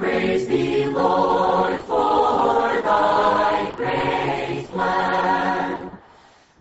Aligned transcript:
praise 0.00 0.48
thee, 0.48 0.86
Lord, 0.86 1.78
for 1.82 2.80
thy 2.80 3.70
great 3.76 4.66
plan, 4.70 5.90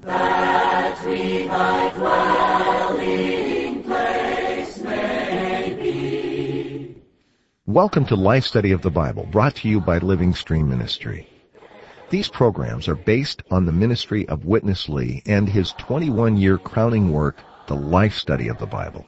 that 0.01 1.05
we 1.05 1.47
thy 1.47 1.89
dwelling 1.91 3.83
place 3.83 4.79
may 4.79 5.73
be. 5.81 6.97
Welcome 7.65 8.05
to 8.07 8.15
Life 8.17 8.43
Study 8.43 8.73
of 8.73 8.81
the 8.81 8.91
Bible, 8.91 9.25
brought 9.31 9.55
to 9.55 9.69
you 9.69 9.79
by 9.79 9.99
Living 9.99 10.33
Stream 10.33 10.67
Ministry. 10.67 11.29
These 12.09 12.27
programs 12.27 12.89
are 12.89 12.95
based 12.95 13.41
on 13.51 13.65
the 13.65 13.71
ministry 13.71 14.27
of 14.27 14.43
Witness 14.43 14.89
Lee 14.89 15.23
and 15.25 15.47
his 15.47 15.71
21-year 15.73 16.57
crowning 16.57 17.09
work, 17.13 17.37
The 17.67 17.75
Life 17.75 18.15
Study 18.15 18.49
of 18.49 18.57
the 18.57 18.65
Bible, 18.65 19.07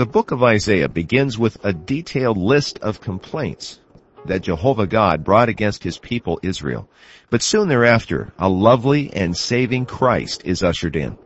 The 0.00 0.06
book 0.06 0.30
of 0.30 0.42
Isaiah 0.42 0.88
begins 0.88 1.38
with 1.38 1.62
a 1.62 1.74
detailed 1.74 2.38
list 2.38 2.78
of 2.78 3.02
complaints 3.02 3.80
that 4.24 4.40
Jehovah 4.40 4.86
God 4.86 5.24
brought 5.24 5.50
against 5.50 5.84
his 5.84 5.98
people 5.98 6.40
Israel. 6.42 6.88
But 7.28 7.42
soon 7.42 7.68
thereafter, 7.68 8.32
a 8.38 8.48
lovely 8.48 9.12
and 9.12 9.36
saving 9.36 9.84
Christ 9.84 10.40
is 10.46 10.62
ushered 10.62 10.96
in. 10.96 11.18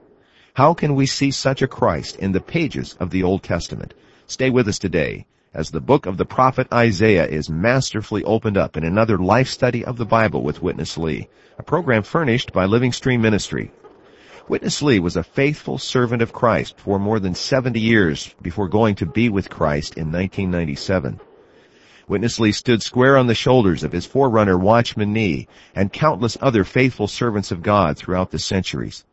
How 0.54 0.74
can 0.74 0.96
we 0.96 1.06
see 1.06 1.30
such 1.30 1.62
a 1.62 1.68
Christ 1.68 2.16
in 2.16 2.32
the 2.32 2.40
pages 2.40 2.96
of 2.98 3.10
the 3.10 3.22
Old 3.22 3.44
Testament? 3.44 3.94
Stay 4.26 4.50
with 4.50 4.66
us 4.66 4.80
today 4.80 5.26
as 5.54 5.70
the 5.70 5.80
book 5.80 6.06
of 6.06 6.16
the 6.16 6.26
prophet 6.26 6.66
Isaiah 6.72 7.28
is 7.28 7.48
masterfully 7.48 8.24
opened 8.24 8.56
up 8.56 8.76
in 8.76 8.82
another 8.82 9.18
life 9.18 9.46
study 9.46 9.84
of 9.84 9.98
the 9.98 10.04
Bible 10.04 10.42
with 10.42 10.62
Witness 10.62 10.98
Lee, 10.98 11.28
a 11.60 11.62
program 11.62 12.02
furnished 12.02 12.52
by 12.52 12.64
Living 12.64 12.90
Stream 12.90 13.22
Ministry. 13.22 13.70
Witness 14.46 14.82
Lee 14.82 15.00
was 15.00 15.16
a 15.16 15.22
faithful 15.22 15.78
servant 15.78 16.20
of 16.20 16.34
Christ 16.34 16.78
for 16.78 16.98
more 16.98 17.18
than 17.18 17.34
70 17.34 17.80
years 17.80 18.34
before 18.42 18.68
going 18.68 18.94
to 18.96 19.06
be 19.06 19.30
with 19.30 19.48
Christ 19.48 19.94
in 19.96 20.12
1997. 20.12 21.18
Witness 22.06 22.38
Lee 22.38 22.52
stood 22.52 22.82
square 22.82 23.16
on 23.16 23.26
the 23.26 23.34
shoulders 23.34 23.82
of 23.82 23.92
his 23.92 24.04
forerunner 24.04 24.58
Watchman 24.58 25.14
Nee 25.14 25.48
and 25.74 25.90
countless 25.90 26.36
other 26.42 26.62
faithful 26.62 27.08
servants 27.08 27.52
of 27.52 27.62
God 27.62 27.96
throughout 27.96 28.30
the 28.30 28.38
centuries. 28.38 29.06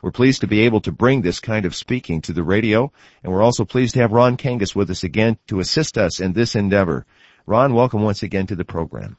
We're 0.00 0.12
pleased 0.12 0.40
to 0.40 0.46
be 0.46 0.60
able 0.60 0.80
to 0.80 0.92
bring 0.92 1.20
this 1.20 1.40
kind 1.40 1.66
of 1.66 1.74
speaking 1.74 2.22
to 2.22 2.32
the 2.32 2.42
radio, 2.42 2.90
and 3.22 3.30
we're 3.30 3.42
also 3.42 3.66
pleased 3.66 3.92
to 3.94 4.00
have 4.00 4.12
Ron 4.12 4.38
Kangas 4.38 4.74
with 4.74 4.88
us 4.88 5.04
again 5.04 5.36
to 5.48 5.60
assist 5.60 5.98
us 5.98 6.20
in 6.20 6.32
this 6.32 6.54
endeavor. 6.54 7.04
Ron, 7.44 7.74
welcome 7.74 8.00
once 8.00 8.22
again 8.22 8.46
to 8.46 8.56
the 8.56 8.64
program. 8.64 9.18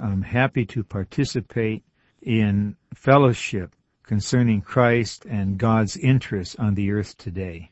I'm 0.00 0.22
happy 0.22 0.64
to 0.64 0.82
participate 0.82 1.82
in 2.22 2.76
fellowship 2.94 3.76
concerning 4.06 4.60
Christ 4.60 5.24
and 5.24 5.58
God's 5.58 5.96
interests 5.96 6.56
on 6.56 6.74
the 6.74 6.92
earth 6.92 7.16
today. 7.16 7.70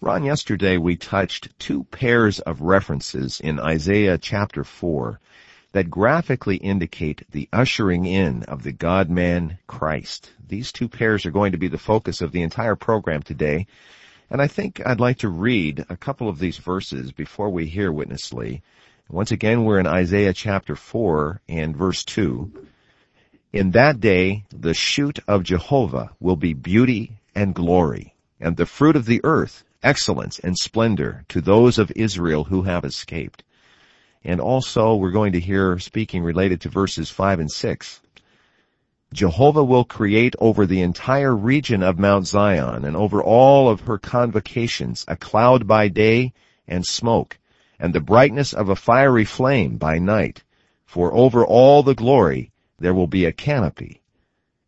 Ron, 0.00 0.24
yesterday 0.24 0.76
we 0.76 0.96
touched 0.96 1.58
two 1.58 1.84
pairs 1.84 2.40
of 2.40 2.60
references 2.60 3.40
in 3.40 3.58
Isaiah 3.58 4.18
chapter 4.18 4.64
4 4.64 5.18
that 5.72 5.90
graphically 5.90 6.56
indicate 6.56 7.22
the 7.30 7.48
ushering 7.52 8.04
in 8.04 8.42
of 8.44 8.62
the 8.62 8.72
God-man 8.72 9.58
Christ. 9.66 10.30
These 10.46 10.72
two 10.72 10.88
pairs 10.88 11.24
are 11.26 11.30
going 11.30 11.52
to 11.52 11.58
be 11.58 11.68
the 11.68 11.78
focus 11.78 12.20
of 12.20 12.32
the 12.32 12.42
entire 12.42 12.76
program 12.76 13.22
today. 13.22 13.66
And 14.30 14.42
I 14.42 14.46
think 14.46 14.80
I'd 14.84 15.00
like 15.00 15.18
to 15.18 15.28
read 15.28 15.84
a 15.88 15.96
couple 15.96 16.28
of 16.28 16.38
these 16.38 16.58
verses 16.58 17.12
before 17.12 17.50
we 17.50 17.66
hear 17.66 17.90
Witness 17.90 18.32
Lee. 18.32 18.62
Once 19.08 19.32
again, 19.32 19.64
we're 19.64 19.80
in 19.80 19.86
Isaiah 19.86 20.32
chapter 20.32 20.76
4 20.76 21.40
and 21.48 21.76
verse 21.76 22.04
2. 22.04 22.52
In 23.54 23.70
that 23.70 24.00
day, 24.00 24.42
the 24.50 24.74
shoot 24.74 25.20
of 25.28 25.44
Jehovah 25.44 26.10
will 26.18 26.34
be 26.34 26.54
beauty 26.54 27.20
and 27.36 27.54
glory, 27.54 28.12
and 28.40 28.56
the 28.56 28.66
fruit 28.66 28.96
of 28.96 29.06
the 29.06 29.20
earth, 29.22 29.62
excellence 29.80 30.40
and 30.40 30.58
splendor 30.58 31.24
to 31.28 31.40
those 31.40 31.78
of 31.78 31.92
Israel 31.94 32.42
who 32.42 32.62
have 32.62 32.84
escaped. 32.84 33.44
And 34.24 34.40
also 34.40 34.96
we're 34.96 35.12
going 35.12 35.34
to 35.34 35.40
hear 35.40 35.78
speaking 35.78 36.24
related 36.24 36.62
to 36.62 36.68
verses 36.68 37.10
5 37.10 37.38
and 37.38 37.48
6. 37.48 38.00
Jehovah 39.12 39.62
will 39.62 39.84
create 39.84 40.34
over 40.40 40.66
the 40.66 40.82
entire 40.82 41.36
region 41.36 41.84
of 41.84 41.96
Mount 41.96 42.26
Zion 42.26 42.84
and 42.84 42.96
over 42.96 43.22
all 43.22 43.70
of 43.70 43.82
her 43.82 43.98
convocations 43.98 45.04
a 45.06 45.14
cloud 45.14 45.68
by 45.68 45.86
day 45.86 46.32
and 46.66 46.84
smoke, 46.84 47.38
and 47.78 47.94
the 47.94 48.00
brightness 48.00 48.52
of 48.52 48.68
a 48.68 48.74
fiery 48.74 49.24
flame 49.24 49.76
by 49.76 50.00
night. 50.00 50.42
For 50.86 51.14
over 51.14 51.46
all 51.46 51.84
the 51.84 51.94
glory 51.94 52.50
there 52.78 52.94
will 52.94 53.06
be 53.06 53.24
a 53.24 53.32
canopy, 53.32 54.02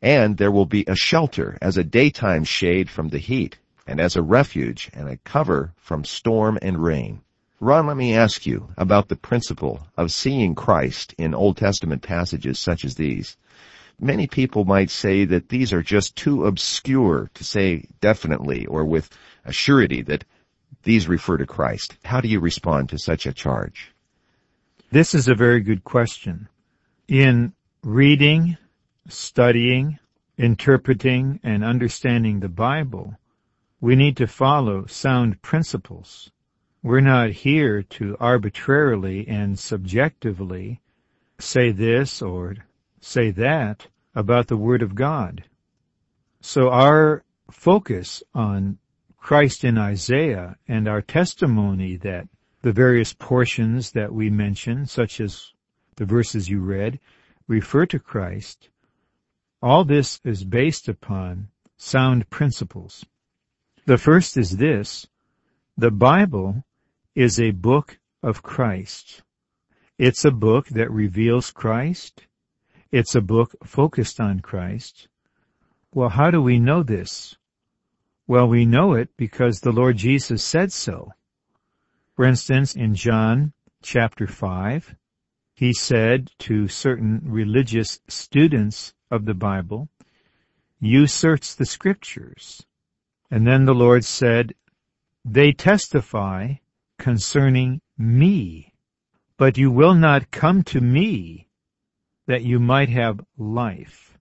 and 0.01 0.37
there 0.37 0.53
will 0.53 0.67
be 0.67 0.85
a 0.87 0.95
shelter 0.95 1.59
as 1.61 1.77
a 1.77 1.85
daytime 1.85 2.45
shade 2.45 2.89
from 2.89 3.09
the 3.09 3.19
heat, 3.19 3.59
and 3.87 4.01
as 4.01 4.17
a 4.17 4.23
refuge 4.23 4.91
and 4.93 5.09
a 5.09 5.17
cover 5.19 5.73
from 5.77 6.05
storm 6.05 6.59
and 6.63 6.83
rain. 6.83 7.21
Ron, 7.59 7.87
let 7.87 7.97
me 7.97 8.15
ask 8.15 8.45
you 8.45 8.69
about 8.77 9.09
the 9.09 9.17
principle 9.17 9.87
of 9.97 10.13
seeing 10.13 10.55
Christ 10.55 11.15
in 11.17 11.35
Old 11.35 11.57
Testament 11.57 12.03
passages 12.03 12.59
such 12.59 12.85
as 12.85 12.97
these. 12.97 13.37
Many 13.99 14.27
people 14.27 14.67
might 14.67 14.91
say 14.91 15.25
that 15.25 15.49
these 15.49 15.73
are 15.73 15.83
just 15.83 16.17
too 16.17 16.45
obscure 16.45 17.31
to 17.33 17.45
say 17.45 17.87
definitely 18.01 18.67
or 18.67 18.85
with 18.85 19.09
a 19.45 19.53
surety 19.53 20.03
that 20.03 20.25
these 20.83 21.09
refer 21.09 21.39
to 21.39 21.47
Christ. 21.47 21.97
How 22.05 22.21
do 22.21 22.29
you 22.29 22.41
respond 22.41 22.91
to 22.91 22.99
such 22.99 23.25
a 23.25 23.33
charge? 23.33 23.93
This 24.91 25.15
is 25.15 25.27
a 25.27 25.35
very 25.35 25.61
good 25.61 25.83
question. 25.83 26.49
In 27.09 27.55
reading, 27.87 28.59
studying, 29.09 29.97
interpreting, 30.37 31.39
and 31.45 31.63
understanding 31.63 32.41
the 32.41 32.49
Bible, 32.49 33.15
we 33.81 33.95
need 33.95 34.17
to 34.17 34.27
follow 34.27 34.85
sound 34.87 35.41
principles. 35.41 36.33
We're 36.83 36.99
not 36.99 37.31
here 37.31 37.85
to 37.85 38.17
arbitrarily 38.19 39.29
and 39.29 39.57
subjectively 39.57 40.81
say 41.39 41.71
this 41.71 42.21
or 42.21 42.57
say 43.01 43.31
that 43.31 43.87
about 44.17 44.49
the 44.49 44.57
Word 44.57 44.83
of 44.83 44.97
God. 44.97 45.45
So 46.41 46.71
our 46.71 47.23
focus 47.53 48.21
on 48.35 48.79
Christ 49.17 49.63
in 49.63 49.79
Isaiah 49.79 50.57
and 50.67 50.89
our 50.89 51.03
testimony 51.03 51.97
that 51.99 52.27
the 52.63 52.73
various 52.73 53.13
portions 53.13 53.93
that 53.93 54.13
we 54.13 54.29
mention, 54.29 54.87
such 54.87 55.21
as 55.21 55.53
the 55.95 56.05
verses 56.05 56.49
you 56.49 56.59
read, 56.59 56.99
refer 57.49 57.87
to 57.87 57.99
Christ, 57.99 58.69
all 59.63 59.85
this 59.85 60.21
is 60.25 60.45
based 60.45 60.89
upon 60.89 61.49
sound 61.77 62.29
principles. 62.31 63.05
The 63.87 63.99
first 63.99 64.37
is 64.37 64.57
this, 64.57 65.07
the 65.77 65.91
Bible 65.91 66.65
is 67.15 67.39
a 67.39 67.51
book 67.51 67.99
of 68.23 68.43
Christ. 68.43 69.23
It's 69.99 70.25
a 70.25 70.31
book 70.31 70.69
that 70.69 70.91
reveals 70.91 71.51
Christ. 71.51 72.27
It's 72.93 73.15
a 73.15 73.21
book 73.21 73.55
focused 73.65 74.21
on 74.21 74.41
Christ. 74.41 75.09
Well, 75.95 76.11
how 76.11 76.31
do 76.31 76.43
we 76.43 76.59
know 76.59 76.83
this? 76.83 77.37
Well, 78.27 78.49
we 78.49 78.67
know 78.67 78.95
it 78.95 79.09
because 79.17 79.61
the 79.61 79.73
Lord 79.73 79.97
Jesus 79.97 80.43
said 80.43 80.73
so. 80.73 81.13
For 82.15 82.25
instance, 82.25 82.75
in 82.75 82.95
John 82.95 83.53
chapter 83.83 84.27
5, 84.27 84.97
he 85.57 85.73
said 85.73 86.31
to 86.39 86.69
certain 86.69 87.23
religious 87.25 87.99
students 88.09 88.93
of 89.11 89.25
the 89.25 89.35
Bible, 89.35 89.89
you 90.79 91.07
search 91.07 91.57
the 91.57 91.65
scriptures. 91.65 92.63
And 93.31 93.47
then 93.47 93.65
the 93.65 93.75
Lord 93.75 94.05
said, 94.05 94.55
they 95.25 95.53
testify 95.53 96.57
concerning 96.99 97.81
me, 97.97 98.75
but 99.39 99.57
you 99.57 99.71
will 99.71 99.95
not 99.95 100.31
come 100.31 100.63
to 100.65 100.81
me 100.83 101.49
that 102.27 102.43
you 102.43 102.61
might 102.61 102.91
have 102.91 103.25
life. 103.39 104.19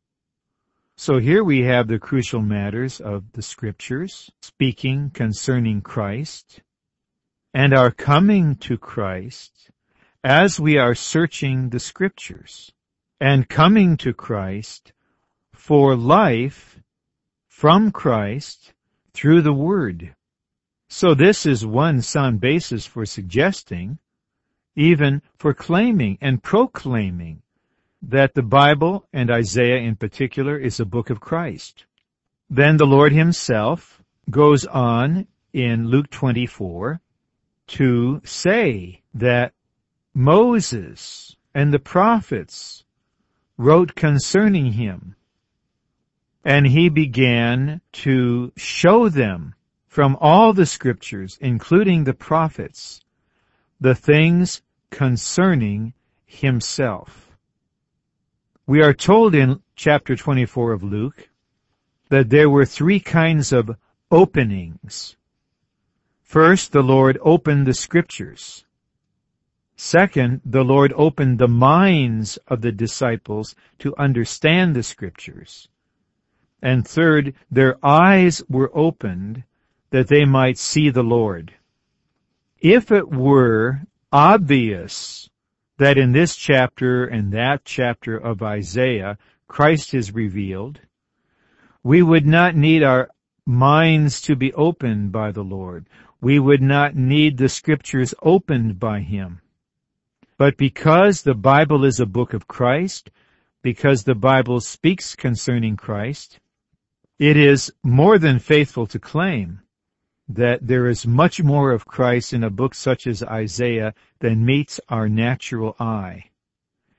So 0.95 1.19
here 1.19 1.43
we 1.43 1.63
have 1.63 1.89
the 1.89 1.99
crucial 1.99 2.41
matters 2.41 3.01
of 3.01 3.33
the 3.33 3.41
scriptures 3.41 4.31
speaking 4.41 5.09
concerning 5.09 5.81
Christ 5.81 6.61
and 7.53 7.73
our 7.73 7.91
coming 7.91 8.55
to 8.55 8.77
Christ 8.77 9.69
as 10.25 10.59
we 10.59 10.75
are 10.75 10.95
searching 10.95 11.69
the 11.69 11.79
scriptures 11.79 12.71
and 13.21 13.47
coming 13.47 13.95
to 13.95 14.11
Christ 14.11 14.91
for 15.53 15.95
life 15.95 16.79
from 17.47 17.91
Christ 17.91 18.73
through 19.13 19.43
the 19.43 19.53
Word. 19.53 20.15
So 20.89 21.13
this 21.13 21.45
is 21.45 21.63
one 21.63 22.01
sound 22.01 22.41
basis 22.41 22.87
for 22.87 23.05
suggesting, 23.05 23.99
even 24.75 25.21
for 25.37 25.53
claiming 25.53 26.17
and 26.19 26.41
proclaiming 26.41 27.43
that 28.01 28.33
the 28.33 28.41
Bible, 28.41 29.07
and 29.13 29.29
Isaiah 29.29 29.77
in 29.77 29.95
particular, 29.95 30.57
is 30.57 30.79
a 30.79 30.85
book 30.85 31.11
of 31.11 31.19
Christ. 31.19 31.85
Then 32.49 32.77
the 32.77 32.87
Lord 32.87 33.11
himself 33.11 34.01
goes 34.31 34.65
on 34.65 35.27
in 35.53 35.87
Luke 35.87 36.09
24 36.09 36.99
to 37.67 38.21
say 38.25 39.03
that 39.13 39.53
Moses 40.15 41.35
and 41.53 41.73
the 41.73 41.79
prophets 41.79 42.85
wrote 43.57 43.95
concerning 43.95 44.71
him. 44.73 45.15
And 46.43 46.67
he 46.67 46.87
began 46.87 47.81
to 47.91 48.53
show 48.55 49.09
them 49.09 49.55
from 49.87 50.17
all 50.21 50.53
the 50.53 50.65
scriptures, 50.65 51.37
including 51.41 52.03
the 52.03 52.13
prophets, 52.13 53.01
the 53.81 53.95
things 53.95 54.61
concerning 54.89 55.93
himself. 56.25 57.37
We 58.65 58.81
are 58.81 58.93
told 58.93 59.35
in 59.35 59.61
chapter 59.75 60.15
24 60.15 60.71
of 60.71 60.83
Luke 60.83 61.29
that 62.09 62.29
there 62.29 62.49
were 62.49 62.65
three 62.65 62.99
kinds 62.99 63.51
of 63.51 63.75
openings. 64.09 65.17
First, 66.21 66.71
the 66.71 66.83
Lord 66.83 67.17
opened 67.21 67.67
the 67.67 67.73
scriptures. 67.73 68.64
Second, 69.77 70.41
the 70.45 70.63
Lord 70.63 70.93
opened 70.95 71.37
the 71.37 71.49
minds 71.49 72.37
of 72.47 72.61
the 72.61 72.71
disciples 72.71 73.55
to 73.79 73.95
understand 73.97 74.75
the 74.75 74.83
scriptures. 74.83 75.67
And 76.61 76.87
third, 76.87 77.33
their 77.51 77.77
eyes 77.85 78.41
were 78.47 78.71
opened 78.73 79.43
that 79.89 80.07
they 80.07 80.25
might 80.25 80.57
see 80.57 80.89
the 80.89 81.03
Lord. 81.03 81.53
If 82.59 82.91
it 82.91 83.09
were 83.09 83.81
obvious 84.11 85.29
that 85.77 85.97
in 85.97 86.13
this 86.13 86.37
chapter 86.37 87.05
and 87.05 87.33
that 87.33 87.65
chapter 87.65 88.17
of 88.17 88.41
Isaiah, 88.41 89.17
Christ 89.47 89.93
is 89.93 90.13
revealed, 90.13 90.79
we 91.83 92.01
would 92.01 92.25
not 92.25 92.55
need 92.55 92.81
our 92.81 93.09
minds 93.45 94.21
to 94.21 94.35
be 94.35 94.53
opened 94.53 95.11
by 95.11 95.31
the 95.31 95.43
Lord. 95.43 95.87
We 96.21 96.39
would 96.39 96.61
not 96.61 96.95
need 96.95 97.37
the 97.37 97.49
scriptures 97.49 98.13
opened 98.23 98.79
by 98.79 99.01
Him. 99.01 99.41
But 100.37 100.57
because 100.57 101.21
the 101.21 101.33
Bible 101.33 101.85
is 101.85 101.99
a 101.99 102.05
book 102.05 102.33
of 102.33 102.47
Christ, 102.47 103.09
because 103.63 104.03
the 104.03 104.15
Bible 104.15 104.59
speaks 104.59 105.15
concerning 105.15 105.77
Christ, 105.77 106.39
it 107.17 107.37
is 107.37 107.71
more 107.83 108.19
than 108.19 108.39
faithful 108.39 108.85
to 108.87 108.99
claim 108.99 109.61
that 110.27 110.67
there 110.67 110.87
is 110.87 111.07
much 111.07 111.41
more 111.41 111.71
of 111.71 111.85
Christ 111.85 112.33
in 112.33 112.43
a 112.43 112.49
book 112.49 112.73
such 112.73 113.07
as 113.07 113.23
Isaiah 113.23 113.93
than 114.19 114.45
meets 114.45 114.79
our 114.89 115.07
natural 115.07 115.75
eye. 115.79 116.31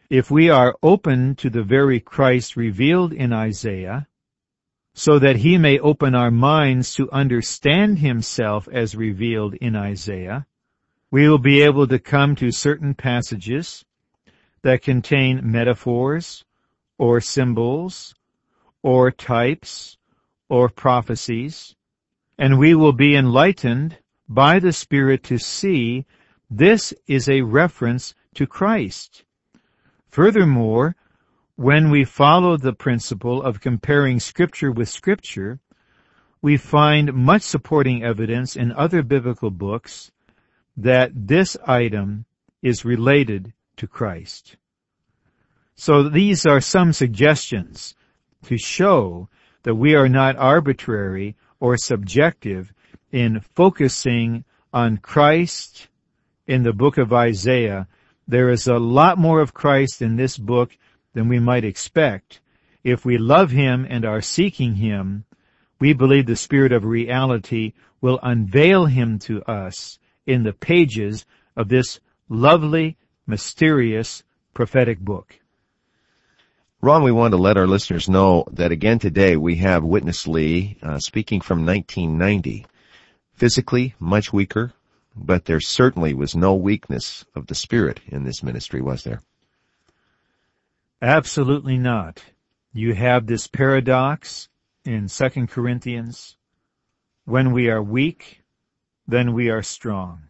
If 0.08 0.30
we 0.30 0.48
are 0.48 0.76
open 0.82 1.34
to 1.36 1.50
the 1.50 1.62
very 1.62 2.00
Christ 2.00 2.56
revealed 2.56 3.12
in 3.12 3.32
Isaiah, 3.32 4.06
so 4.94 5.18
that 5.18 5.36
he 5.36 5.58
may 5.58 5.78
open 5.78 6.14
our 6.14 6.30
minds 6.30 6.94
to 6.94 7.10
understand 7.10 7.98
himself 7.98 8.66
as 8.72 8.94
revealed 8.94 9.54
in 9.54 9.76
Isaiah, 9.76 10.46
we 11.10 11.28
will 11.28 11.38
be 11.38 11.62
able 11.62 11.86
to 11.86 11.98
come 11.98 12.34
to 12.36 12.50
certain 12.50 12.94
passages 12.94 13.84
that 14.62 14.82
contain 14.82 15.40
metaphors 15.42 16.44
or 16.98 17.20
symbols 17.20 18.14
or 18.82 19.10
types 19.10 19.96
or 20.48 20.68
prophecies, 20.68 21.74
and 22.38 22.58
we 22.58 22.74
will 22.74 22.92
be 22.92 23.14
enlightened 23.14 23.98
by 24.28 24.58
the 24.58 24.72
Spirit 24.72 25.22
to 25.24 25.38
see 25.38 26.04
this 26.50 26.92
is 27.06 27.28
a 27.28 27.42
reference 27.42 28.14
to 28.34 28.46
Christ. 28.46 29.24
Furthermore, 30.08 30.96
when 31.56 31.90
we 31.90 32.04
follow 32.04 32.56
the 32.56 32.72
principle 32.72 33.42
of 33.42 33.60
comparing 33.60 34.20
scripture 34.20 34.70
with 34.70 34.88
scripture, 34.88 35.58
we 36.42 36.56
find 36.56 37.14
much 37.14 37.42
supporting 37.42 38.02
evidence 38.02 38.56
in 38.56 38.72
other 38.72 39.02
biblical 39.02 39.50
books 39.50 40.10
that 40.76 41.10
this 41.14 41.56
item 41.66 42.24
is 42.62 42.84
related 42.84 43.52
to 43.76 43.86
Christ. 43.86 44.56
So 45.74 46.08
these 46.08 46.46
are 46.46 46.60
some 46.60 46.92
suggestions 46.92 47.94
to 48.44 48.56
show 48.56 49.28
that 49.62 49.74
we 49.74 49.94
are 49.94 50.08
not 50.08 50.36
arbitrary 50.36 51.36
or 51.60 51.76
subjective 51.76 52.72
in 53.10 53.40
focusing 53.54 54.44
on 54.72 54.98
Christ 54.98 55.88
in 56.46 56.62
the 56.62 56.72
book 56.72 56.98
of 56.98 57.12
Isaiah. 57.12 57.88
There 58.28 58.50
is 58.50 58.66
a 58.66 58.78
lot 58.78 59.18
more 59.18 59.40
of 59.40 59.54
Christ 59.54 60.02
in 60.02 60.16
this 60.16 60.38
book 60.38 60.76
than 61.14 61.28
we 61.28 61.38
might 61.38 61.64
expect. 61.64 62.40
If 62.84 63.04
we 63.04 63.18
love 63.18 63.50
Him 63.50 63.86
and 63.88 64.04
are 64.04 64.20
seeking 64.20 64.76
Him, 64.76 65.24
we 65.78 65.92
believe 65.92 66.26
the 66.26 66.36
Spirit 66.36 66.72
of 66.72 66.84
reality 66.84 67.72
will 68.00 68.20
unveil 68.22 68.86
Him 68.86 69.18
to 69.20 69.42
us 69.42 69.98
in 70.26 70.42
the 70.42 70.52
pages 70.52 71.24
of 71.56 71.68
this 71.68 72.00
lovely, 72.28 72.96
mysterious, 73.26 74.22
prophetic 74.54 74.98
book. 74.98 75.38
Ron, 76.80 77.02
we 77.02 77.12
want 77.12 77.32
to 77.32 77.38
let 77.38 77.56
our 77.56 77.66
listeners 77.66 78.08
know 78.08 78.44
that 78.52 78.70
again 78.72 78.98
today 78.98 79.36
we 79.36 79.56
have 79.56 79.82
Witness 79.82 80.26
Lee 80.26 80.76
uh, 80.82 80.98
speaking 80.98 81.40
from 81.40 81.64
1990. 81.64 82.66
Physically 83.34 83.94
much 83.98 84.32
weaker, 84.32 84.72
but 85.14 85.44
there 85.44 85.60
certainly 85.60 86.14
was 86.14 86.36
no 86.36 86.54
weakness 86.54 87.24
of 87.34 87.46
the 87.46 87.54
spirit 87.54 88.00
in 88.08 88.24
this 88.24 88.42
ministry, 88.42 88.80
was 88.80 89.04
there? 89.04 89.20
Absolutely 91.02 91.76
not. 91.76 92.22
You 92.72 92.94
have 92.94 93.26
this 93.26 93.46
paradox 93.46 94.48
in 94.84 95.08
2 95.08 95.46
Corinthians. 95.48 96.36
When 97.24 97.52
we 97.52 97.68
are 97.68 97.82
weak, 97.82 98.42
then 99.06 99.32
we 99.32 99.48
are 99.48 99.62
strong. 99.62 100.28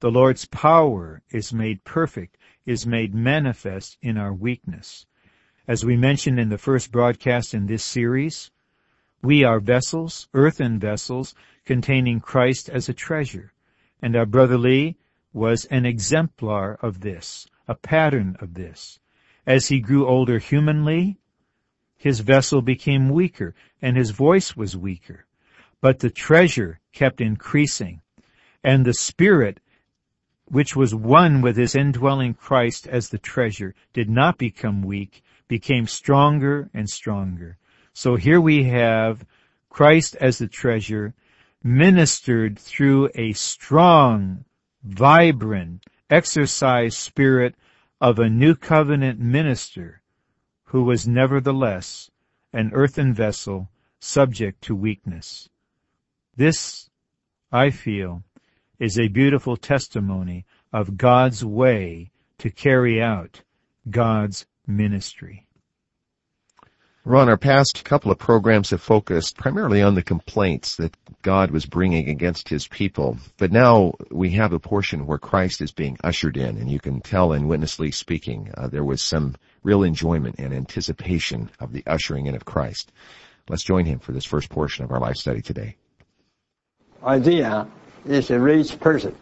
The 0.00 0.10
Lord's 0.10 0.46
power 0.46 1.22
is 1.30 1.52
made 1.52 1.84
perfect, 1.84 2.36
is 2.66 2.86
made 2.86 3.14
manifest 3.14 3.98
in 4.00 4.16
our 4.16 4.32
weakness. 4.32 5.06
As 5.68 5.84
we 5.84 5.96
mentioned 5.96 6.40
in 6.40 6.48
the 6.48 6.58
first 6.58 6.90
broadcast 6.90 7.54
in 7.54 7.66
this 7.66 7.84
series, 7.84 8.50
we 9.22 9.44
are 9.44 9.60
vessels, 9.60 10.28
earthen 10.32 10.78
vessels, 10.78 11.34
containing 11.64 12.20
Christ 12.20 12.68
as 12.68 12.88
a 12.88 12.94
treasure. 12.94 13.52
And 14.00 14.16
our 14.16 14.26
brother 14.26 14.56
Lee 14.56 14.96
was 15.32 15.66
an 15.66 15.84
exemplar 15.84 16.78
of 16.80 17.00
this, 17.00 17.46
a 17.68 17.74
pattern 17.74 18.36
of 18.40 18.54
this. 18.54 18.98
As 19.46 19.68
he 19.68 19.80
grew 19.80 20.06
older 20.06 20.38
humanly, 20.38 21.18
his 21.96 22.20
vessel 22.20 22.62
became 22.62 23.10
weaker 23.10 23.54
and 23.82 23.96
his 23.96 24.10
voice 24.10 24.56
was 24.56 24.76
weaker. 24.76 25.26
But 25.82 26.00
the 26.00 26.10
treasure 26.10 26.80
kept 26.92 27.20
increasing 27.20 28.02
and 28.62 28.84
the 28.84 28.94
spirit 28.94 29.60
which 30.44 30.74
was 30.74 30.94
one 30.94 31.40
with 31.40 31.56
his 31.56 31.74
indwelling 31.74 32.34
Christ 32.34 32.86
as 32.86 33.08
the 33.08 33.18
treasure 33.18 33.74
did 33.92 34.10
not 34.10 34.36
become 34.36 34.82
weak, 34.82 35.22
became 35.48 35.86
stronger 35.86 36.68
and 36.74 36.90
stronger. 36.90 37.56
So 37.92 38.16
here 38.16 38.40
we 38.40 38.64
have 38.64 39.24
Christ 39.68 40.16
as 40.16 40.38
the 40.38 40.48
treasure 40.48 41.14
ministered 41.62 42.58
through 42.58 43.10
a 43.14 43.32
strong, 43.32 44.44
vibrant, 44.82 45.84
exercised 46.10 46.96
spirit 46.96 47.54
of 48.00 48.18
a 48.18 48.28
new 48.28 48.54
covenant 48.54 49.20
minister 49.20 50.02
who 50.64 50.82
was 50.82 51.06
nevertheless 51.06 52.10
an 52.52 52.70
earthen 52.74 53.14
vessel 53.14 53.68
subject 54.00 54.62
to 54.62 54.74
weakness. 54.74 55.48
This, 56.36 56.88
I 57.52 57.70
feel, 57.70 58.22
is 58.78 58.98
a 58.98 59.08
beautiful 59.08 59.56
testimony 59.56 60.46
of 60.72 60.96
God's 60.96 61.44
way 61.44 62.10
to 62.38 62.50
carry 62.50 63.02
out 63.02 63.42
God's 63.88 64.46
ministry. 64.66 65.46
Ron, 67.04 67.30
our 67.30 67.38
past 67.38 67.82
couple 67.84 68.12
of 68.12 68.18
programs 68.18 68.70
have 68.70 68.82
focused 68.82 69.36
primarily 69.36 69.82
on 69.82 69.94
the 69.94 70.02
complaints 70.02 70.76
that 70.76 70.94
God 71.22 71.50
was 71.50 71.64
bringing 71.64 72.10
against 72.10 72.48
his 72.48 72.68
people. 72.68 73.16
But 73.38 73.52
now 73.52 73.94
we 74.10 74.30
have 74.32 74.52
a 74.52 74.60
portion 74.60 75.06
where 75.06 75.18
Christ 75.18 75.62
is 75.62 75.72
being 75.72 75.96
ushered 76.04 76.36
in, 76.36 76.58
and 76.58 76.70
you 76.70 76.78
can 76.78 77.00
tell 77.00 77.32
in 77.32 77.48
Witness 77.48 77.78
Lee 77.78 77.90
speaking, 77.90 78.50
uh, 78.54 78.68
there 78.68 78.84
was 78.84 79.02
some 79.02 79.34
real 79.62 79.82
enjoyment 79.82 80.36
and 80.38 80.52
anticipation 80.52 81.50
of 81.58 81.72
the 81.72 81.82
ushering 81.86 82.26
in 82.26 82.34
of 82.34 82.44
Christ. 82.44 82.92
Let's 83.48 83.64
join 83.64 83.86
him 83.86 83.98
for 83.98 84.12
this 84.12 84.26
first 84.26 84.50
portion 84.50 84.84
of 84.84 84.92
our 84.92 85.00
life 85.00 85.16
study 85.16 85.40
today. 85.40 85.76
Isaiah 87.04 87.66
is 88.04 88.30
a 88.30 88.38
rich 88.38 88.78
person. 88.78 89.14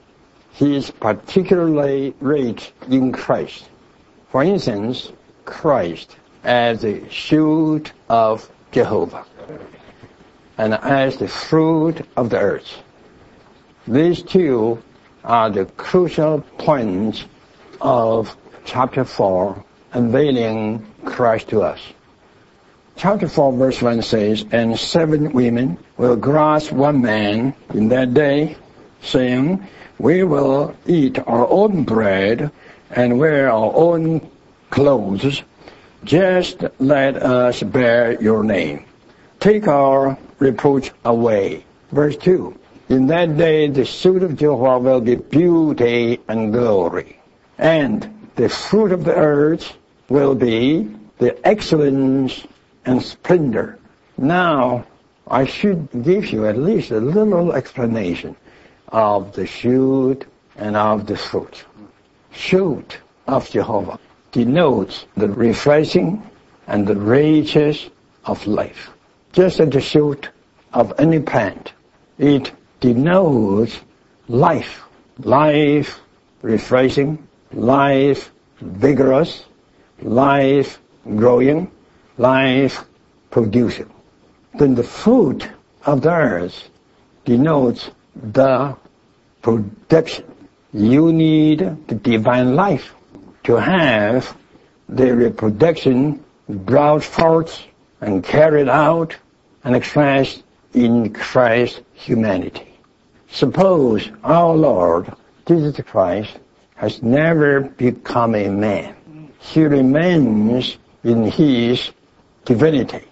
He 0.52 0.76
is 0.76 0.90
particularly 0.90 2.14
rich 2.20 2.72
in 2.88 3.12
Christ. 3.12 3.68
For 4.30 4.42
instance, 4.42 5.12
Christ 5.44 6.16
as 6.42 6.82
the 6.82 7.08
shield 7.08 7.92
of 8.08 8.50
Jehovah 8.72 9.24
and 10.58 10.74
as 10.74 11.16
the 11.18 11.28
fruit 11.28 12.04
of 12.16 12.30
the 12.30 12.38
earth. 12.38 12.82
These 13.86 14.22
two 14.22 14.82
are 15.24 15.48
the 15.48 15.64
crucial 15.64 16.40
points 16.58 17.24
of 17.80 18.36
chapter 18.64 19.04
4 19.04 19.64
unveiling 19.92 20.84
Christ 21.04 21.48
to 21.48 21.62
us. 21.62 21.80
Chapter 22.98 23.28
4 23.28 23.52
verse 23.52 23.80
1 23.80 24.02
says, 24.02 24.44
And 24.50 24.76
seven 24.76 25.30
women 25.30 25.78
will 25.98 26.16
grasp 26.16 26.72
one 26.72 27.00
man 27.00 27.54
in 27.72 27.90
that 27.90 28.12
day, 28.12 28.56
saying, 29.02 29.64
We 30.00 30.24
will 30.24 30.74
eat 30.84 31.16
our 31.20 31.46
own 31.48 31.84
bread 31.84 32.50
and 32.90 33.20
wear 33.20 33.52
our 33.52 33.72
own 33.72 34.28
clothes. 34.70 35.44
Just 36.02 36.64
let 36.80 37.14
us 37.22 37.62
bear 37.62 38.20
your 38.20 38.42
name. 38.42 38.84
Take 39.38 39.68
our 39.68 40.18
reproach 40.40 40.90
away. 41.04 41.64
Verse 41.92 42.16
2. 42.16 42.58
In 42.88 43.06
that 43.06 43.36
day 43.36 43.68
the 43.68 43.86
suit 43.86 44.24
of 44.24 44.34
Jehovah 44.34 44.80
will 44.80 45.00
be 45.00 45.14
beauty 45.14 46.18
and 46.26 46.52
glory. 46.52 47.20
And 47.58 48.28
the 48.34 48.48
fruit 48.48 48.90
of 48.90 49.04
the 49.04 49.14
earth 49.14 49.72
will 50.08 50.34
be 50.34 50.90
the 51.18 51.38
excellence 51.46 52.44
and 52.88 53.02
splendor. 53.02 53.78
Now, 54.16 54.86
I 55.26 55.44
should 55.44 55.88
give 56.02 56.32
you 56.32 56.46
at 56.46 56.56
least 56.56 56.90
a 56.90 57.00
little 57.00 57.52
explanation 57.52 58.34
of 58.88 59.32
the 59.32 59.46
shoot 59.46 60.24
and 60.56 60.74
of 60.74 61.06
the 61.06 61.16
fruit. 61.16 61.64
Shoot 62.32 62.98
of 63.26 63.50
Jehovah 63.50 63.98
denotes 64.32 65.04
the 65.16 65.28
refreshing 65.28 66.22
and 66.66 66.86
the 66.86 66.96
riches 66.96 67.90
of 68.24 68.46
life. 68.46 68.90
Just 69.32 69.60
as 69.60 69.68
the 69.68 69.80
shoot 69.80 70.30
of 70.72 70.94
any 70.98 71.20
plant, 71.20 71.72
it 72.18 72.52
denotes 72.80 73.80
life. 74.28 74.82
Life 75.18 76.00
refreshing, 76.40 77.26
life 77.52 78.30
vigorous, 78.60 79.44
life 80.00 80.80
growing, 81.16 81.70
life 82.18 82.84
producing. 83.30 83.90
Then 84.54 84.74
the 84.74 84.82
fruit 84.82 85.48
of 85.84 86.02
the 86.02 86.10
earth 86.10 86.68
denotes 87.24 87.90
the 88.14 88.76
production. 89.42 90.24
You 90.72 91.12
need 91.12 91.60
the 91.86 91.94
divine 91.94 92.54
life 92.54 92.94
to 93.44 93.54
have 93.56 94.36
the 94.88 95.14
reproduction 95.14 96.22
brought 96.48 97.04
forth 97.04 97.62
and 98.00 98.22
carried 98.24 98.68
out 98.68 99.16
and 99.64 99.76
expressed 99.76 100.42
in 100.74 101.12
Christ's 101.12 101.80
humanity. 101.92 102.68
Suppose 103.30 104.10
our 104.24 104.54
Lord 104.54 105.12
Jesus 105.46 105.78
Christ 105.86 106.38
has 106.76 107.02
never 107.02 107.60
become 107.60 108.34
a 108.34 108.48
man. 108.48 108.94
He 109.38 109.64
remains 109.64 110.78
in 111.04 111.24
his 111.30 111.90
divinity. 112.48 113.04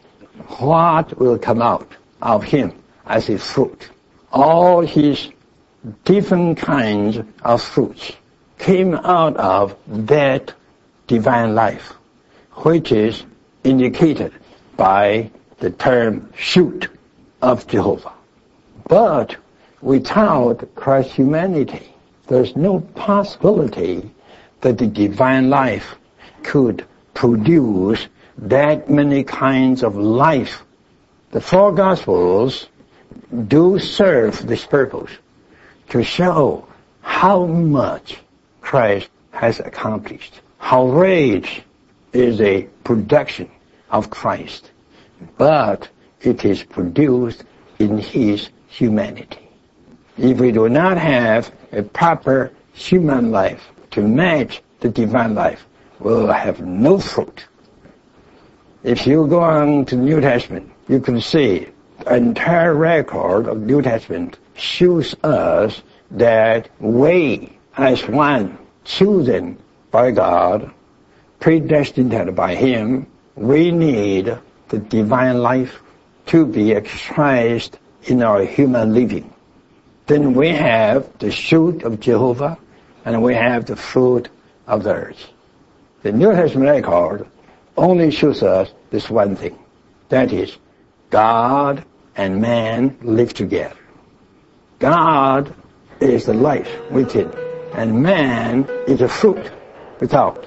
What 0.60 1.18
will 1.18 1.38
come 1.38 1.60
out 1.60 1.92
of 2.22 2.42
him 2.42 2.72
as 3.04 3.28
a 3.28 3.36
fruit? 3.36 3.90
All 4.32 4.80
his 4.80 5.28
different 6.04 6.56
kinds 6.56 7.18
of 7.42 7.62
fruits 7.62 8.12
came 8.58 8.94
out 8.94 9.36
of 9.36 9.76
that 9.86 10.54
divine 11.06 11.54
life, 11.54 11.92
which 12.64 12.92
is 12.92 13.24
indicated 13.62 14.32
by 14.78 15.30
the 15.58 15.70
term 15.70 16.32
shoot 16.34 16.88
of 17.42 17.66
Jehovah. 17.66 18.14
But 18.88 19.36
without 19.82 20.74
Christ's 20.74 21.12
humanity, 21.12 21.92
there's 22.26 22.56
no 22.56 22.80
possibility 22.80 24.10
that 24.62 24.78
the 24.78 24.86
divine 24.86 25.50
life 25.50 25.96
could 26.42 26.86
produce 27.12 28.08
that 28.38 28.90
many 28.90 29.24
kinds 29.24 29.82
of 29.82 29.96
life. 29.96 30.62
The 31.30 31.40
four 31.40 31.72
Gospels 31.72 32.68
do 33.48 33.78
serve 33.78 34.46
this 34.46 34.64
purpose 34.64 35.10
to 35.88 36.02
show 36.02 36.66
how 37.00 37.46
much 37.46 38.18
Christ 38.60 39.08
has 39.30 39.60
accomplished. 39.60 40.40
How 40.58 40.86
rich 40.88 41.62
is 42.12 42.40
a 42.40 42.62
production 42.84 43.50
of 43.90 44.10
Christ, 44.10 44.70
but 45.38 45.88
it 46.20 46.44
is 46.44 46.62
produced 46.62 47.44
in 47.78 47.98
His 47.98 48.50
humanity. 48.68 49.48
If 50.18 50.38
we 50.38 50.50
do 50.50 50.68
not 50.68 50.98
have 50.98 51.52
a 51.72 51.82
proper 51.82 52.52
human 52.72 53.30
life 53.30 53.68
to 53.92 54.02
match 54.02 54.62
the 54.80 54.88
divine 54.88 55.34
life, 55.34 55.66
we'll 56.00 56.26
have 56.26 56.60
no 56.60 56.98
fruit. 56.98 57.46
If 58.86 59.04
you 59.04 59.26
go 59.26 59.40
on 59.40 59.84
to 59.86 59.96
the 59.96 60.02
New 60.02 60.20
Testament, 60.20 60.70
you 60.86 61.00
can 61.00 61.20
see 61.20 61.66
the 61.98 62.14
entire 62.14 62.72
record 62.72 63.48
of 63.48 63.58
New 63.58 63.82
Testament 63.82 64.38
shows 64.54 65.12
us 65.24 65.82
that 66.12 66.70
we, 66.78 67.58
as 67.76 68.06
one 68.06 68.56
chosen 68.84 69.58
by 69.90 70.12
God, 70.12 70.70
predestined 71.40 72.36
by 72.36 72.54
Him, 72.54 73.08
we 73.34 73.72
need 73.72 74.38
the 74.68 74.78
divine 74.78 75.38
life 75.38 75.82
to 76.26 76.46
be 76.46 76.70
expressed 76.70 77.80
in 78.04 78.22
our 78.22 78.44
human 78.44 78.94
living. 78.94 79.34
Then 80.06 80.32
we 80.32 80.50
have 80.50 81.18
the 81.18 81.32
shoot 81.32 81.82
of 81.82 81.98
Jehovah 81.98 82.56
and 83.04 83.20
we 83.20 83.34
have 83.34 83.66
the 83.66 83.74
fruit 83.74 84.28
of 84.68 84.84
the 84.84 84.94
earth. 84.94 85.28
The 86.04 86.12
New 86.12 86.30
Testament 86.30 86.70
record 86.70 87.26
only 87.76 88.10
shows 88.10 88.42
us 88.42 88.72
this 88.90 89.10
one 89.10 89.36
thing. 89.36 89.58
That 90.08 90.32
is, 90.32 90.56
God 91.10 91.84
and 92.16 92.40
man 92.40 92.96
live 93.02 93.34
together. 93.34 93.76
God 94.78 95.54
is 96.00 96.26
the 96.26 96.34
life 96.34 96.70
within, 96.90 97.30
and 97.74 98.02
man 98.02 98.68
is 98.86 99.00
the 99.00 99.08
fruit 99.08 99.50
without. 100.00 100.46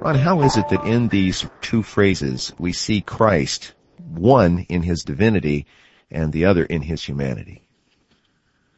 Ron, 0.00 0.16
how 0.16 0.42
is 0.42 0.56
it 0.56 0.68
that 0.70 0.84
in 0.84 1.08
these 1.08 1.46
two 1.60 1.82
phrases 1.82 2.52
we 2.58 2.72
see 2.72 3.00
Christ, 3.00 3.72
one 3.98 4.66
in 4.68 4.82
his 4.82 5.04
divinity 5.04 5.66
and 6.10 6.32
the 6.32 6.46
other 6.46 6.64
in 6.64 6.82
his 6.82 7.04
humanity? 7.04 7.61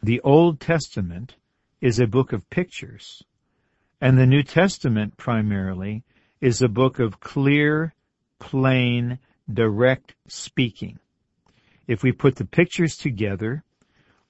The 0.04 0.20
Old 0.20 0.60
Testament 0.60 1.36
is 1.80 1.98
a 1.98 2.06
book 2.06 2.34
of 2.34 2.50
pictures, 2.50 3.24
and 4.02 4.18
the 4.18 4.26
New 4.26 4.42
Testament 4.42 5.16
primarily 5.16 6.04
is 6.42 6.60
a 6.60 6.68
book 6.68 6.98
of 6.98 7.20
clear, 7.20 7.94
plain, 8.38 9.18
direct 9.50 10.14
speaking. 10.28 10.98
If 11.86 12.02
we 12.02 12.12
put 12.12 12.36
the 12.36 12.44
pictures 12.44 12.98
together 12.98 13.64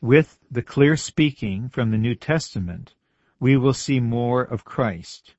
with 0.00 0.38
the 0.48 0.62
clear 0.62 0.96
speaking 0.96 1.68
from 1.68 1.90
the 1.90 1.98
New 1.98 2.14
Testament, 2.14 2.94
we 3.40 3.56
will 3.56 3.74
see 3.74 3.98
more 3.98 4.44
of 4.44 4.64
Christ. 4.64 5.34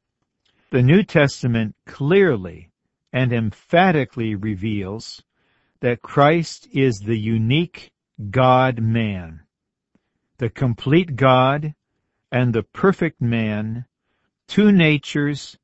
The 0.70 0.84
New 0.84 1.04
Testament 1.04 1.78
clearly 1.86 2.72
and 3.14 3.32
emphatically 3.32 4.36
reveals 4.36 5.24
that 5.80 6.02
Christ 6.02 6.68
is 6.74 6.98
the 6.98 7.18
unique 7.18 7.94
God-man, 8.32 9.45
the 10.38 10.50
complete 10.50 11.16
God 11.16 11.74
and 12.32 12.54
the 12.54 12.64
perfect 12.64 13.22
man, 13.22 13.86
two 14.48 14.72
natures 14.72 15.58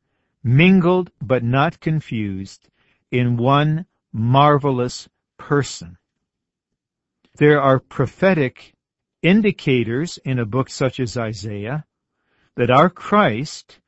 mingled 0.44 1.12
but 1.22 1.44
not 1.44 1.80
confused 1.80 2.70
in 3.12 3.38
one 3.38 3.86
marvelous 4.12 5.08
person. 5.38 5.98
There 7.38 7.62
are 7.62 7.80
prophetic 7.80 8.74
indicators 9.22 10.18
in 10.26 10.40
a 10.40 10.46
book 10.46 10.70
such 10.70 11.00
as 11.00 11.18
Isaiah 11.18 11.86
that 12.56 12.72
our 12.72 12.90
Christ 12.90 13.80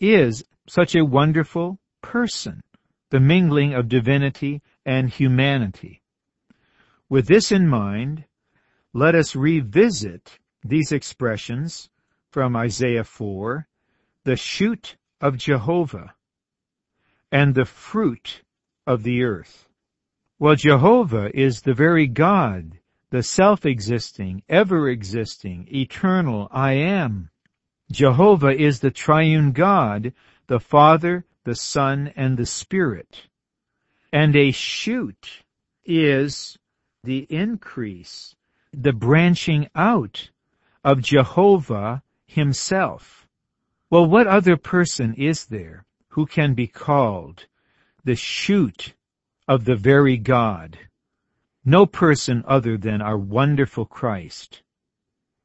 is 0.00 0.44
such 0.68 0.94
a 0.94 1.04
wonderful 1.04 1.78
person, 2.02 2.62
the 3.10 3.20
mingling 3.20 3.74
of 3.74 3.88
divinity 3.88 4.62
and 4.84 5.08
humanity. 5.08 6.02
With 7.08 7.26
this 7.26 7.52
in 7.52 7.68
mind, 7.68 8.24
let 8.94 9.16
us 9.16 9.34
revisit 9.34 10.38
these 10.62 10.92
expressions 10.92 11.90
from 12.30 12.56
Isaiah 12.56 13.04
4, 13.04 13.66
the 14.22 14.36
shoot 14.36 14.96
of 15.20 15.36
Jehovah 15.36 16.14
and 17.32 17.54
the 17.54 17.64
fruit 17.64 18.42
of 18.86 19.02
the 19.02 19.24
earth. 19.24 19.68
Well, 20.38 20.54
Jehovah 20.54 21.30
is 21.34 21.60
the 21.60 21.74
very 21.74 22.06
God, 22.06 22.78
the 23.10 23.22
self-existing, 23.22 24.44
ever-existing, 24.48 25.68
eternal 25.74 26.48
I 26.52 26.74
am. 26.74 27.30
Jehovah 27.90 28.56
is 28.56 28.78
the 28.78 28.90
triune 28.90 29.52
God 29.52 30.12
the 30.46 30.60
Father, 30.60 31.24
the 31.44 31.54
Son, 31.54 32.12
and 32.16 32.36
the 32.36 32.46
Spirit. 32.46 33.28
And 34.12 34.36
a 34.36 34.50
shoot 34.52 35.42
is 35.84 36.58
the 37.02 37.26
increase, 37.28 38.34
the 38.82 38.92
branching 38.92 39.68
out 39.74 40.30
of 40.82 41.00
Jehovah 41.00 42.02
himself. 42.26 43.26
Well, 43.90 44.06
what 44.06 44.26
other 44.26 44.56
person 44.56 45.14
is 45.14 45.46
there 45.46 45.84
who 46.08 46.26
can 46.26 46.54
be 46.54 46.66
called 46.66 47.46
the 48.04 48.16
shoot 48.16 48.94
of 49.46 49.64
the 49.64 49.76
very 49.76 50.16
God? 50.16 50.78
No 51.64 51.86
person 51.86 52.44
other 52.46 52.76
than 52.76 53.00
our 53.00 53.16
wonderful 53.16 53.86
Christ. 53.86 54.62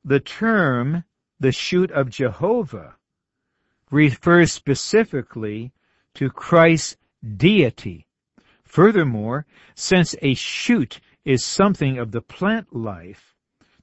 The 0.04 0.20
term, 0.20 1.04
the 1.40 1.52
shoot 1.52 1.92
of 1.92 2.10
Jehovah, 2.10 2.96
refers 3.92 4.52
specifically 4.52 5.72
to 6.16 6.30
Christ's 6.30 6.98
deity. 7.38 8.08
Furthermore, 8.64 9.46
since 9.76 10.16
a 10.22 10.34
shoot 10.34 11.00
is 11.30 11.46
something 11.46 12.00
of 12.00 12.12
the 12.12 12.22
plant 12.22 12.76
life, 12.76 13.36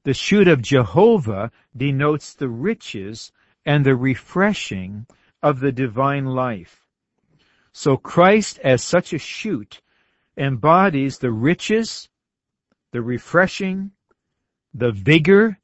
the 0.02 0.12
shoot 0.12 0.48
of 0.48 0.60
Jehovah 0.60 1.52
denotes 1.76 2.34
the 2.34 2.48
riches 2.48 3.30
and 3.64 3.86
the 3.86 3.94
refreshing 3.94 5.06
of 5.44 5.60
the 5.60 5.70
divine 5.70 6.24
life. 6.24 6.84
So 7.70 7.96
Christ 7.98 8.58
as 8.64 8.82
such 8.82 9.12
a 9.12 9.18
shoot 9.18 9.80
embodies 10.36 11.18
the 11.18 11.30
riches, 11.30 12.08
the 12.90 13.00
refreshing, 13.00 13.92
the 14.74 14.90
vigor, 14.90 15.60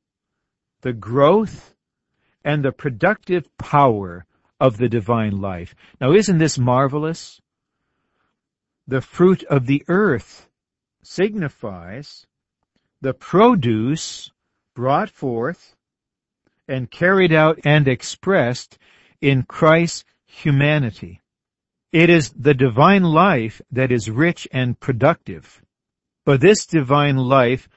the 0.83 0.93
growth, 0.93 1.75
and 2.45 2.65
the 2.65 2.71
productive 2.71 3.49
power 3.59 4.25
of 4.61 4.77
the 4.77 4.89
divine 4.89 5.41
life. 5.41 5.75
Now 6.01 6.13
isn't 6.13 6.39
this 6.39 6.61
marvelous? 6.61 7.41
The 8.87 9.01
fruit 9.01 9.43
of 9.51 9.67
the 9.67 9.83
earth 9.89 10.49
signifies 11.03 12.27
the 13.01 13.13
produce 13.13 14.31
brought 14.75 15.11
forth 15.11 15.77
and 16.69 16.91
carried 16.91 17.33
out 17.33 17.59
and 17.65 17.89
expressed 17.89 18.79
in 19.21 19.43
Christ's 19.43 20.05
humanity. 20.25 21.21
It 21.93 22.09
is 22.09 22.31
the 22.31 22.55
divine 22.55 23.03
life 23.03 23.61
that 23.71 23.93
is 23.93 24.09
rich 24.09 24.49
and 24.51 24.79
productive. 24.81 25.63
But 26.25 26.41
this 26.41 26.65
divine 26.65 27.17
life 27.17 27.69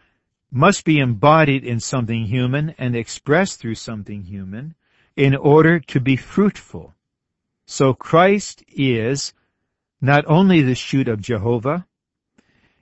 must 0.51 0.85
be 0.85 0.99
embodied 0.99 1.65
in 1.65 1.79
something 1.79 2.25
human 2.25 2.75
and 2.77 2.95
expressed 2.95 3.59
through 3.59 3.75
something 3.75 4.23
human 4.23 4.75
in 5.17 5.35
order 5.35 5.79
to 5.79 5.99
be 5.99 6.15
fruitful. 6.15 6.93
So 7.65 7.93
Christ 7.93 8.63
is 8.69 9.33
not 9.99 10.23
only 10.27 10.61
the 10.61 10.75
shoot 10.75 11.07
of 11.07 11.19
Jehovah, 11.19 11.85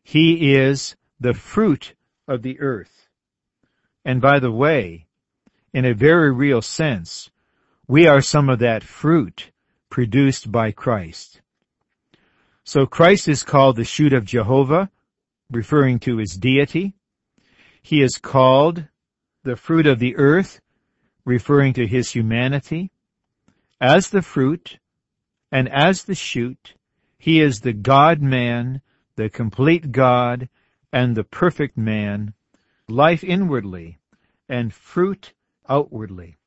he 0.04 0.54
is 0.54 0.96
the 1.20 1.34
fruit 1.34 1.96
of 2.28 2.42
the 2.42 2.60
earth. 2.60 3.08
And 4.06 4.22
by 4.22 4.40
the 4.40 4.52
way, 4.52 5.08
in 5.74 5.86
a 5.86 5.94
very 5.94 6.32
real 6.32 6.62
sense, 6.62 7.32
we 7.88 8.08
are 8.08 8.22
some 8.22 8.50
of 8.50 8.60
that 8.60 8.84
fruit 8.84 9.52
produced 9.90 10.52
by 10.52 10.72
Christ. 10.72 11.42
So 12.64 12.86
Christ 12.86 13.28
is 13.28 13.44
called 13.44 13.76
the 13.76 13.84
shoot 13.84 14.14
of 14.14 14.26
Jehovah, 14.26 14.90
referring 15.52 16.00
to 16.00 16.18
his 16.18 16.38
deity. 16.38 16.96
He 17.82 18.02
is 18.02 18.18
called 18.18 18.86
the 19.44 19.56
fruit 19.56 19.86
of 19.86 20.00
the 20.00 20.16
earth, 20.16 20.62
referring 21.26 21.74
to 21.74 21.88
his 21.88 22.12
humanity. 22.12 22.92
As 23.82 24.10
the 24.10 24.22
fruit 24.22 24.80
and 25.52 25.68
as 25.70 26.04
the 26.04 26.16
shoot, 26.16 26.74
he 27.18 27.42
is 27.42 27.60
the 27.60 27.74
God-man, 27.74 28.82
the 29.16 29.30
complete 29.30 29.92
God, 29.92 30.50
and 30.92 31.16
the 31.16 31.24
perfect 31.24 31.78
man, 31.78 32.34
life 32.88 33.24
inwardly 33.24 33.98
and 34.48 34.74
fruit 34.74 35.34
outwardly. 35.68 36.38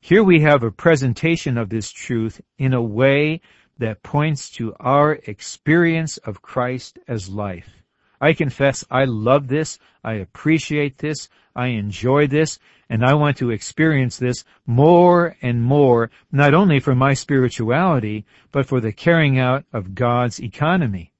Here 0.00 0.22
we 0.22 0.40
have 0.40 0.62
a 0.62 0.70
presentation 0.70 1.58
of 1.58 1.68
this 1.68 1.90
truth 1.90 2.40
in 2.58 2.72
a 2.72 2.82
way 2.82 3.40
that 3.78 4.02
points 4.02 4.50
to 4.50 4.74
our 4.78 5.14
experience 5.26 6.16
of 6.18 6.42
Christ 6.42 6.98
as 7.08 7.28
life. 7.28 7.82
I 8.20 8.32
confess 8.32 8.84
I 8.90 9.04
love 9.04 9.48
this, 9.48 9.78
I 10.04 10.14
appreciate 10.14 10.98
this, 10.98 11.28
I 11.54 11.68
enjoy 11.68 12.28
this, 12.28 12.58
and 12.88 13.04
I 13.04 13.14
want 13.14 13.36
to 13.38 13.50
experience 13.50 14.16
this 14.16 14.44
more 14.64 15.36
and 15.42 15.62
more, 15.62 16.10
not 16.30 16.54
only 16.54 16.78
for 16.78 16.94
my 16.94 17.14
spirituality, 17.14 18.24
but 18.52 18.66
for 18.66 18.80
the 18.80 18.92
carrying 18.92 19.38
out 19.38 19.64
of 19.72 19.94
God's 19.94 20.40
economy. 20.40 21.12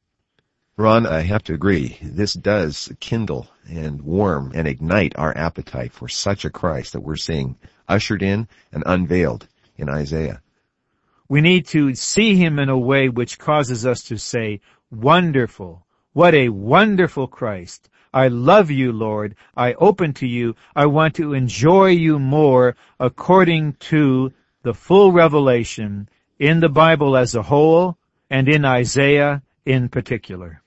Ron, 0.78 1.06
I 1.06 1.22
have 1.22 1.42
to 1.44 1.54
agree. 1.54 1.96
This 2.02 2.34
does 2.34 2.92
kindle 3.00 3.48
and 3.66 4.02
warm 4.02 4.52
and 4.54 4.68
ignite 4.68 5.14
our 5.16 5.34
appetite 5.34 5.94
for 5.94 6.06
such 6.06 6.44
a 6.44 6.50
Christ 6.50 6.92
that 6.92 7.00
we're 7.00 7.16
seeing 7.16 7.56
ushered 7.88 8.22
in 8.22 8.46
and 8.72 8.82
unveiled 8.84 9.48
in 9.78 9.88
Isaiah. 9.88 10.42
We 11.30 11.40
need 11.40 11.66
to 11.68 11.94
see 11.94 12.36
him 12.36 12.58
in 12.58 12.68
a 12.68 12.78
way 12.78 13.08
which 13.08 13.38
causes 13.38 13.86
us 13.86 14.02
to 14.04 14.18
say, 14.18 14.60
wonderful, 14.90 15.86
what 16.12 16.34
a 16.34 16.50
wonderful 16.50 17.26
Christ. 17.26 17.88
I 18.12 18.28
love 18.28 18.70
you, 18.70 18.92
Lord. 18.92 19.34
I 19.56 19.72
open 19.74 20.12
to 20.14 20.26
you. 20.26 20.56
I 20.74 20.84
want 20.86 21.14
to 21.14 21.32
enjoy 21.32 21.86
you 21.86 22.18
more 22.18 22.76
according 23.00 23.76
to 23.88 24.30
the 24.62 24.74
full 24.74 25.10
revelation 25.10 26.10
in 26.38 26.60
the 26.60 26.68
Bible 26.68 27.16
as 27.16 27.34
a 27.34 27.42
whole 27.42 27.96
and 28.28 28.46
in 28.46 28.66
Isaiah 28.66 29.42
in 29.64 29.88
particular. 29.88 30.62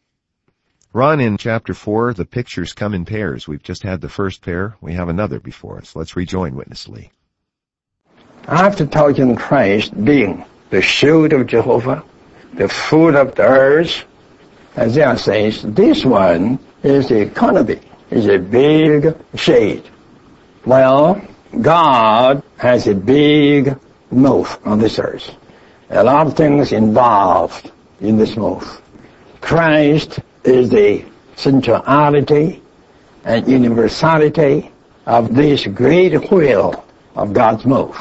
Ron, 0.99 1.21
in 1.21 1.37
chapter 1.37 1.73
4, 1.73 2.13
the 2.13 2.25
pictures 2.25 2.73
come 2.73 2.93
in 2.93 3.05
pairs. 3.05 3.47
We've 3.47 3.63
just 3.63 3.83
had 3.83 4.01
the 4.01 4.09
first 4.09 4.41
pair. 4.41 4.75
We 4.81 4.91
have 4.95 5.07
another 5.07 5.39
before 5.39 5.77
us. 5.77 5.95
Let's 5.95 6.17
rejoin 6.17 6.55
Witness 6.55 6.89
Lee. 6.89 7.09
After 8.49 8.85
talking 8.85 9.33
Christ 9.37 9.93
being 10.03 10.43
the 10.71 10.81
shield 10.81 11.31
of 11.31 11.47
Jehovah, 11.47 12.03
the 12.53 12.67
food 12.67 13.15
of 13.15 13.33
the 13.35 13.43
earth, 13.43 14.03
Isaiah 14.77 15.17
says, 15.17 15.61
this 15.61 16.03
one 16.03 16.59
is 16.83 17.07
the 17.07 17.21
economy, 17.21 17.79
is 18.11 18.27
a 18.27 18.37
big 18.37 19.15
shade. 19.35 19.87
Well, 20.65 21.21
God 21.61 22.43
has 22.57 22.87
a 22.87 22.93
big 22.93 23.73
move 24.11 24.59
on 24.65 24.79
this 24.79 24.99
earth. 24.99 25.33
A 25.91 26.03
lot 26.03 26.27
of 26.27 26.35
things 26.35 26.73
involved 26.73 27.71
in 28.01 28.17
this 28.17 28.35
move. 28.35 28.81
Christ 29.39 30.19
is 30.49 30.69
the 30.69 31.05
centrality 31.35 32.61
and 33.23 33.47
universality 33.47 34.71
of 35.05 35.35
this 35.35 35.65
great 35.67 36.31
wheel 36.31 36.85
of 37.15 37.33
God's 37.33 37.65
move. 37.65 37.97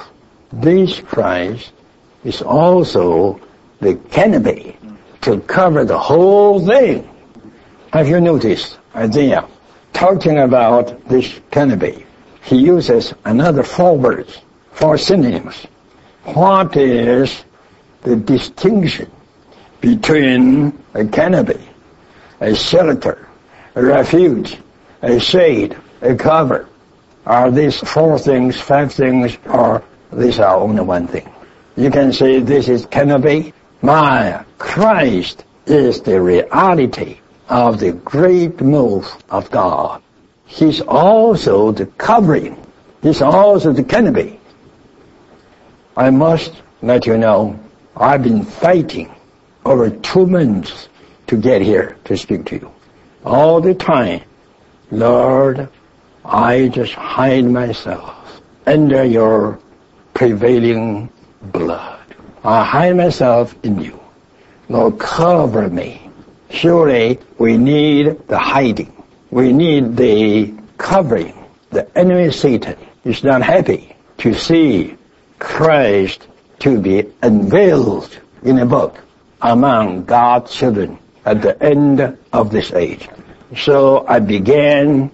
This 0.53 1.01
Christ 1.01 1.73
is 2.25 2.43
also 2.43 3.41
the 3.81 3.97
canopy 4.11 4.77
to 5.23 5.41
cover 5.41 5.85
the 5.85 5.99
whole 5.99 6.65
thing. 6.67 7.09
Have 7.93 8.09
you 8.09 8.21
noticed 8.21 8.79
Isaiah 8.95 9.47
talking 9.93 10.39
about 10.39 11.09
this 11.09 11.41
canopy? 11.51 12.07
He 12.43 12.57
uses 12.57 13.15
another 13.25 13.63
four 13.63 13.97
words, 13.97 14.41
four 14.73 14.99
synonyms. 14.99 15.67
What 16.25 16.77
is 16.77 17.45
the 18.03 18.17
distinction 18.17 19.11
between 19.81 20.79
a 20.95 21.05
canopy, 21.07 21.68
a 22.41 22.55
shelter, 22.55 23.29
a 23.75 23.83
refuge, 23.83 24.59
a 25.03 25.19
shade, 25.19 25.77
a 26.01 26.15
cover? 26.15 26.69
Are 27.27 27.51
these 27.51 27.79
four 27.79 28.19
things, 28.19 28.61
five 28.61 28.93
things, 28.93 29.37
or 29.47 29.83
these 30.13 30.39
are 30.39 30.57
only 30.57 30.83
one 30.83 31.07
thing? 31.07 31.31
You 31.77 31.91
can 31.91 32.13
say 32.13 32.41
this 32.41 32.69
is 32.69 32.87
canopy, 32.87 33.53
my 33.83 34.45
Christ 34.59 35.45
is 35.67 36.01
the 36.01 36.21
reality 36.21 37.21
of 37.49 37.79
the 37.79 37.93
great 37.93 38.61
move 38.61 39.07
of 39.31 39.51
God. 39.51 40.03
He's 40.47 40.81
also 40.81 41.73
the 41.73 41.87
covering. 41.87 42.57
He's 43.03 43.23
also 43.23 43.73
the 43.73 43.85
canopy. 43.85 44.41
I 45.97 46.11
must 46.11 46.63
let 46.83 47.07
you 47.07 47.19
know, 47.19 47.59
I've 47.97 48.23
been 48.23 48.45
fighting 48.45 49.15
over 49.65 49.91
two 49.91 50.27
months 50.27 50.88
to 51.29 51.37
get 51.37 51.63
here 51.63 51.97
to 52.05 52.17
speak 52.17 52.47
to 52.47 52.57
you. 52.57 52.73
All 53.25 53.61
the 53.61 53.75
time, 53.75 54.23
Lord, 54.91 55.69
I 56.25 56.69
just 56.69 56.95
hide 56.95 57.45
myself 57.45 58.41
under 58.67 59.05
your 59.05 59.59
prevailing 60.15 61.11
blood. 61.43 62.01
I 62.43 62.65
hide 62.65 62.97
myself 62.97 63.55
in 63.63 63.81
you. 63.81 64.01
Lord, 64.69 64.99
cover 64.99 65.69
me. 65.69 66.11
Surely 66.51 67.19
we 67.39 67.57
need 67.57 68.27
the 68.29 68.39
hiding. 68.39 68.93
We 69.31 69.53
need 69.53 69.97
the 69.97 70.55
covering. 70.79 71.35
The 71.71 71.87
enemy 71.97 72.33
Satan 72.33 72.77
is 73.05 73.23
not 73.23 73.43
happy 73.43 73.95
to 74.19 74.35
see 74.35 74.97
Christ 75.39 76.27
to 76.61 76.81
be 76.81 77.07
unveiled 77.23 78.19
in 78.43 78.59
a 78.59 78.67
book 78.67 79.03
among 79.43 80.05
God's 80.05 80.55
children 80.55 80.99
at 81.29 81.43
the 81.43 81.63
end 81.63 82.17
of 82.33 82.51
this 82.51 82.73
age. 82.73 83.07
So 83.55 84.07
I 84.09 84.19
began 84.19 85.11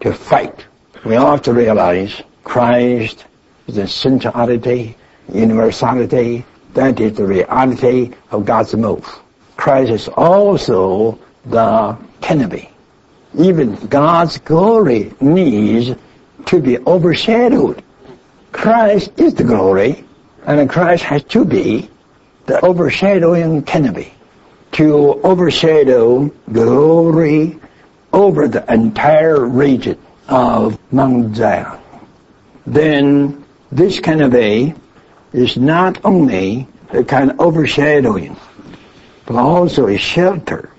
to 0.00 0.12
fight. 0.12 0.66
We 1.04 1.14
all 1.14 1.30
have 1.30 1.42
to 1.42 1.52
realize 1.52 2.22
Christ 2.42 3.24
is 3.68 3.76
the 3.76 3.86
centrality, 3.86 4.96
universality, 5.32 6.44
that 6.74 6.98
is 6.98 7.16
the 7.16 7.24
reality 7.24 8.12
of 8.32 8.44
God's 8.44 8.74
move. 8.74 9.06
Christ 9.56 9.92
is 9.92 10.08
also 10.08 11.20
the 11.46 11.96
canopy. 12.20 12.68
Even 13.38 13.76
God's 13.86 14.38
glory 14.38 15.14
needs 15.20 15.96
to 16.46 16.60
be 16.60 16.78
overshadowed. 16.78 17.80
Christ 18.50 19.12
is 19.18 19.34
the 19.34 19.44
glory, 19.44 20.04
and 20.46 20.68
Christ 20.68 21.04
has 21.04 21.22
to 21.34 21.44
be 21.44 21.88
the 22.46 22.60
overshadowing 22.64 23.62
canopy 23.62 24.14
to 24.74 25.20
overshadow 25.22 26.28
glory 26.52 27.58
over 28.12 28.48
the 28.48 28.72
entire 28.72 29.44
region 29.44 29.96
of 30.28 30.78
Mount 30.92 31.36
Zion. 31.36 31.78
Then 32.66 33.44
this 33.70 34.00
canopy 34.00 34.74
is 35.32 35.56
not 35.56 36.04
only 36.04 36.66
a 36.90 37.04
kind 37.04 37.30
of 37.30 37.40
overshadowing, 37.40 38.36
but 39.26 39.36
also 39.36 39.86
a 39.86 39.96
shelter. 39.96 40.70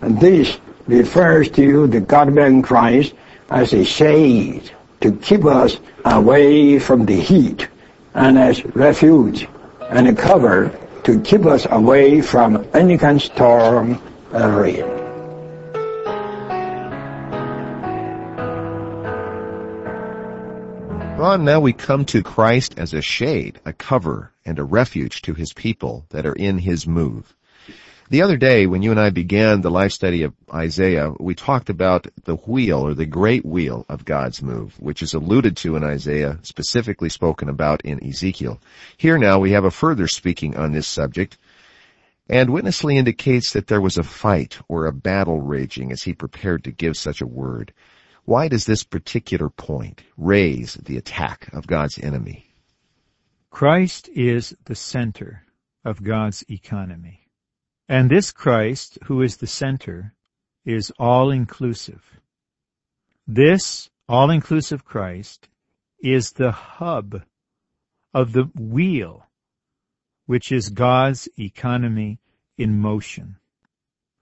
And 0.00 0.20
this 0.20 0.58
refers 0.88 1.50
to 1.50 1.86
the 1.86 2.00
God-man 2.00 2.62
Christ 2.62 3.14
as 3.48 3.72
a 3.72 3.84
shade 3.84 4.72
to 5.02 5.12
keep 5.12 5.44
us 5.44 5.78
away 6.04 6.80
from 6.80 7.06
the 7.06 7.20
heat 7.20 7.68
and 8.14 8.36
as 8.36 8.64
refuge 8.74 9.46
and 9.88 10.08
a 10.08 10.14
cover 10.14 10.76
to 11.04 11.20
keep 11.20 11.46
us 11.46 11.66
away 11.70 12.20
from 12.20 12.66
any 12.74 12.98
kind 12.98 13.16
of 13.16 13.22
storm 13.22 14.00
uh, 14.32 14.38
and 14.38 14.56
rain. 14.56 15.00
Ron, 21.20 21.44
now 21.44 21.60
we 21.60 21.74
come 21.74 22.06
to 22.06 22.22
Christ 22.22 22.74
as 22.78 22.94
a 22.94 23.02
shade, 23.02 23.60
a 23.66 23.74
cover, 23.74 24.32
and 24.46 24.58
a 24.58 24.64
refuge 24.64 25.20
to 25.22 25.34
his 25.34 25.52
people 25.52 26.06
that 26.08 26.24
are 26.24 26.32
in 26.32 26.58
his 26.58 26.86
move. 26.86 27.34
The 28.10 28.22
other 28.22 28.36
day, 28.36 28.66
when 28.66 28.82
you 28.82 28.90
and 28.90 28.98
I 28.98 29.10
began 29.10 29.60
the 29.60 29.70
life 29.70 29.92
study 29.92 30.24
of 30.24 30.34
Isaiah, 30.52 31.12
we 31.20 31.36
talked 31.36 31.70
about 31.70 32.08
the 32.24 32.34
wheel 32.34 32.80
or 32.80 32.92
the 32.92 33.06
great 33.06 33.46
wheel 33.46 33.86
of 33.88 34.04
God's 34.04 34.42
move, 34.42 34.74
which 34.80 35.00
is 35.00 35.14
alluded 35.14 35.56
to 35.58 35.76
in 35.76 35.84
Isaiah, 35.84 36.40
specifically 36.42 37.08
spoken 37.08 37.48
about 37.48 37.82
in 37.82 38.04
Ezekiel. 38.04 38.60
Here 38.96 39.16
now 39.16 39.38
we 39.38 39.52
have 39.52 39.62
a 39.62 39.70
further 39.70 40.08
speaking 40.08 40.56
on 40.56 40.72
this 40.72 40.88
subject, 40.88 41.38
and 42.28 42.50
Witness 42.50 42.82
Lee 42.82 42.98
indicates 42.98 43.52
that 43.52 43.68
there 43.68 43.80
was 43.80 43.96
a 43.96 44.02
fight 44.02 44.58
or 44.66 44.86
a 44.86 44.92
battle 44.92 45.40
raging 45.40 45.92
as 45.92 46.02
he 46.02 46.12
prepared 46.12 46.64
to 46.64 46.72
give 46.72 46.96
such 46.96 47.20
a 47.20 47.28
word. 47.28 47.72
Why 48.24 48.48
does 48.48 48.66
this 48.66 48.82
particular 48.82 49.48
point 49.48 50.02
raise 50.16 50.74
the 50.74 50.96
attack 50.96 51.48
of 51.52 51.68
God's 51.68 51.96
enemy? 52.00 52.52
Christ 53.50 54.08
is 54.08 54.56
the 54.64 54.74
center 54.74 55.44
of 55.84 56.02
God's 56.02 56.44
economy. 56.50 57.29
And 57.90 58.08
this 58.08 58.30
Christ, 58.30 59.00
who 59.06 59.20
is 59.20 59.38
the 59.38 59.48
center, 59.48 60.14
is 60.64 60.92
all-inclusive. 60.96 62.20
This 63.26 63.90
all-inclusive 64.08 64.84
Christ 64.84 65.48
is 66.00 66.30
the 66.30 66.52
hub 66.52 67.22
of 68.14 68.32
the 68.32 68.44
wheel, 68.56 69.26
which 70.26 70.52
is 70.52 70.68
God's 70.68 71.28
economy 71.36 72.20
in 72.56 72.78
motion. 72.78 73.38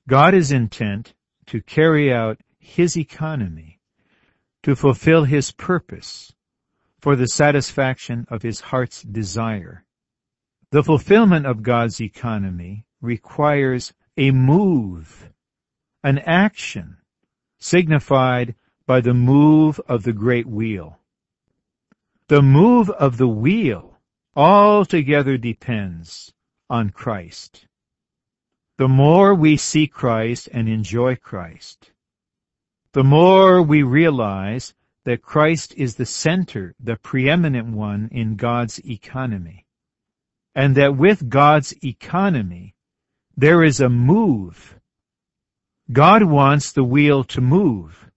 God 0.09 0.33
is 0.33 0.51
intent 0.51 1.13
to 1.49 1.61
carry 1.61 2.11
out 2.11 2.41
His 2.59 2.97
economy, 2.97 3.81
to 4.63 4.77
fulfill 4.77 5.25
His 5.25 5.53
purpose, 5.53 6.33
for 7.03 7.17
the 7.17 7.29
satisfaction 7.29 8.25
of 8.31 8.41
His 8.41 8.61
heart's 8.61 9.03
desire. 9.03 9.85
The 10.71 10.83
fulfillment 10.83 11.45
of 11.45 11.63
God's 11.63 12.01
economy 12.01 12.87
requires 13.01 13.93
a 14.17 14.31
move, 14.31 15.31
an 16.03 16.19
action, 16.19 16.99
signified 17.59 18.55
by 18.87 19.01
the 19.01 19.15
move 19.15 19.81
of 19.87 20.03
the 20.03 20.13
great 20.13 20.47
wheel. 20.47 20.99
The 22.29 22.43
move 22.43 22.91
of 22.91 23.17
the 23.17 23.29
wheel 23.29 23.99
altogether 24.35 25.37
depends 25.37 26.33
on 26.71 26.91
Christ. 26.91 27.67
The 28.79 28.89
more 28.89 29.35
we 29.35 29.57
see 29.57 29.87
Christ 29.87 30.49
and 30.53 30.69
enjoy 30.69 31.17
Christ, 31.17 31.91
the 32.93 33.05
more 33.05 33.61
we 33.61 33.83
realize 33.83 34.75
that 35.05 35.23
Christ 35.23 35.75
is 35.77 35.97
the 35.97 36.07
center, 36.07 36.75
the 36.79 36.97
preeminent 36.97 37.69
one 37.69 38.09
in 38.13 38.37
God's 38.37 38.79
economy. 38.87 39.67
And 40.55 40.77
that 40.77 40.97
with 40.97 41.29
God's 41.29 41.75
economy, 41.85 42.75
there 43.39 43.63
is 43.63 43.79
a 43.79 43.89
move. 43.89 44.81
God 45.93 46.25
wants 46.25 46.73
the 46.73 46.83
wheel 46.83 47.23
to 47.23 47.41
move. 47.41 48.11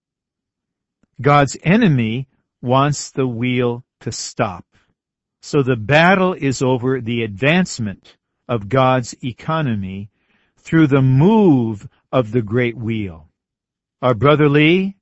God's 1.22 1.56
enemy 1.62 2.28
wants 2.60 3.12
the 3.12 3.28
wheel 3.28 3.84
to 4.00 4.12
stop. 4.12 4.66
So 5.44 5.62
the 5.62 5.76
battle 5.76 6.34
is 6.34 6.64
over 6.64 7.00
the 7.00 7.22
advancement 7.22 8.18
of 8.48 8.68
God's 8.68 9.14
economy 9.24 10.10
through 10.58 10.88
the 10.88 11.04
move 11.04 11.88
of 12.12 12.32
the 12.32 12.42
great 12.42 12.76
wheel. 12.76 13.30
Our 14.02 14.16
brother 14.16 14.50
Lee 14.50 14.98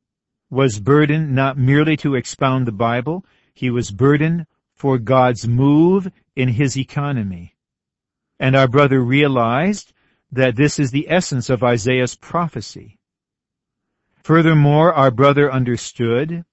was 0.49 0.81
burdened 0.81 1.33
not 1.33 1.57
merely 1.57 1.95
to 1.95 2.15
expound 2.15 2.67
the 2.67 2.73
Bible, 2.73 3.25
he 3.53 3.69
was 3.69 3.89
burdened 3.89 4.47
for 4.75 4.97
God's 4.97 5.47
move 5.47 6.11
in 6.35 6.49
his 6.49 6.77
economy. 6.77 7.55
And 8.37 8.57
our 8.57 8.67
brother 8.67 8.99
realized 8.99 9.93
that 10.31 10.55
this 10.55 10.79
is 10.79 10.91
the 10.91 11.09
essence 11.09 11.49
of 11.49 11.63
Isaiah's 11.63 12.15
prophecy. 12.15 12.97
Furthermore, 14.23 14.93
our 14.93 15.11
brother 15.11 15.51
understood 15.51 16.45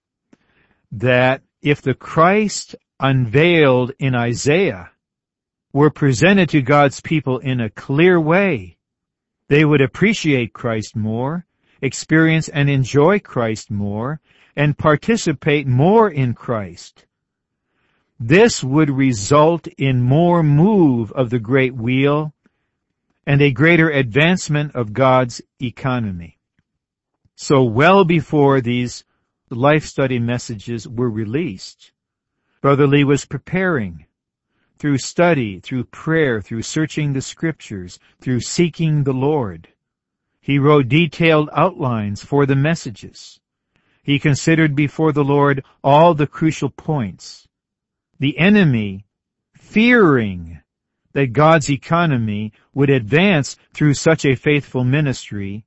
that 0.92 1.42
if 1.60 1.82
the 1.82 1.94
Christ 1.94 2.74
unveiled 3.00 3.92
in 3.98 4.14
Isaiah 4.14 4.90
were 5.72 5.90
presented 5.90 6.48
to 6.50 6.62
God's 6.62 7.00
people 7.00 7.38
in 7.38 7.60
a 7.60 7.70
clear 7.70 8.18
way, 8.18 8.78
they 9.48 9.64
would 9.64 9.82
appreciate 9.82 10.54
Christ 10.54 10.96
more, 10.96 11.44
experience 11.82 12.48
and 12.48 12.70
enjoy 12.70 13.18
Christ 13.18 13.70
more, 13.70 14.20
and 14.56 14.78
participate 14.78 15.66
more 15.66 16.10
in 16.10 16.32
Christ. 16.32 17.04
This 18.18 18.64
would 18.64 18.88
result 18.88 19.66
in 19.76 20.00
more 20.00 20.42
move 20.42 21.12
of 21.12 21.28
the 21.28 21.38
great 21.38 21.74
wheel 21.74 22.32
and 23.26 23.42
a 23.42 23.50
greater 23.50 23.90
advancement 23.90 24.74
of 24.74 24.92
God's 24.92 25.42
economy. 25.60 26.38
So 27.34 27.64
well 27.64 28.04
before 28.04 28.60
these 28.60 29.04
life 29.50 29.84
study 29.84 30.18
messages 30.18 30.86
were 30.88 31.10
released, 31.10 31.92
Brother 32.60 32.86
Lee 32.86 33.04
was 33.04 33.24
preparing 33.24 34.06
through 34.78 34.98
study, 34.98 35.60
through 35.60 35.84
prayer, 35.84 36.40
through 36.40 36.62
searching 36.62 37.12
the 37.12 37.22
scriptures, 37.22 37.98
through 38.20 38.40
seeking 38.40 39.04
the 39.04 39.12
Lord. 39.12 39.68
He 40.40 40.58
wrote 40.58 40.88
detailed 40.88 41.50
outlines 41.52 42.22
for 42.22 42.46
the 42.46 42.56
messages. 42.56 43.40
He 44.02 44.18
considered 44.18 44.76
before 44.76 45.12
the 45.12 45.24
Lord 45.24 45.64
all 45.82 46.14
the 46.14 46.26
crucial 46.26 46.70
points. 46.70 47.48
The 48.20 48.38
enemy, 48.38 49.06
fearing 49.56 50.60
that 51.16 51.32
God's 51.32 51.70
economy 51.70 52.52
would 52.74 52.90
advance 52.90 53.56
through 53.72 53.94
such 53.94 54.26
a 54.26 54.34
faithful 54.34 54.84
ministry, 54.84 55.64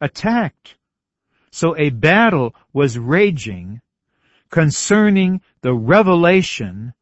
attacked. 0.00 0.74
So 1.52 1.78
a 1.78 1.90
battle 1.90 2.52
was 2.72 2.98
raging 2.98 3.80
concerning 4.50 5.40
the 5.60 5.72
revelation 5.72 6.94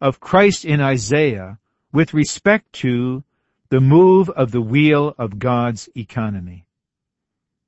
of 0.00 0.18
Christ 0.18 0.64
in 0.64 0.80
Isaiah 0.80 1.60
with 1.92 2.14
respect 2.14 2.72
to 2.82 3.22
the 3.68 3.80
move 3.80 4.28
of 4.30 4.50
the 4.50 4.60
wheel 4.60 5.14
of 5.16 5.38
God's 5.38 5.88
economy. 5.96 6.66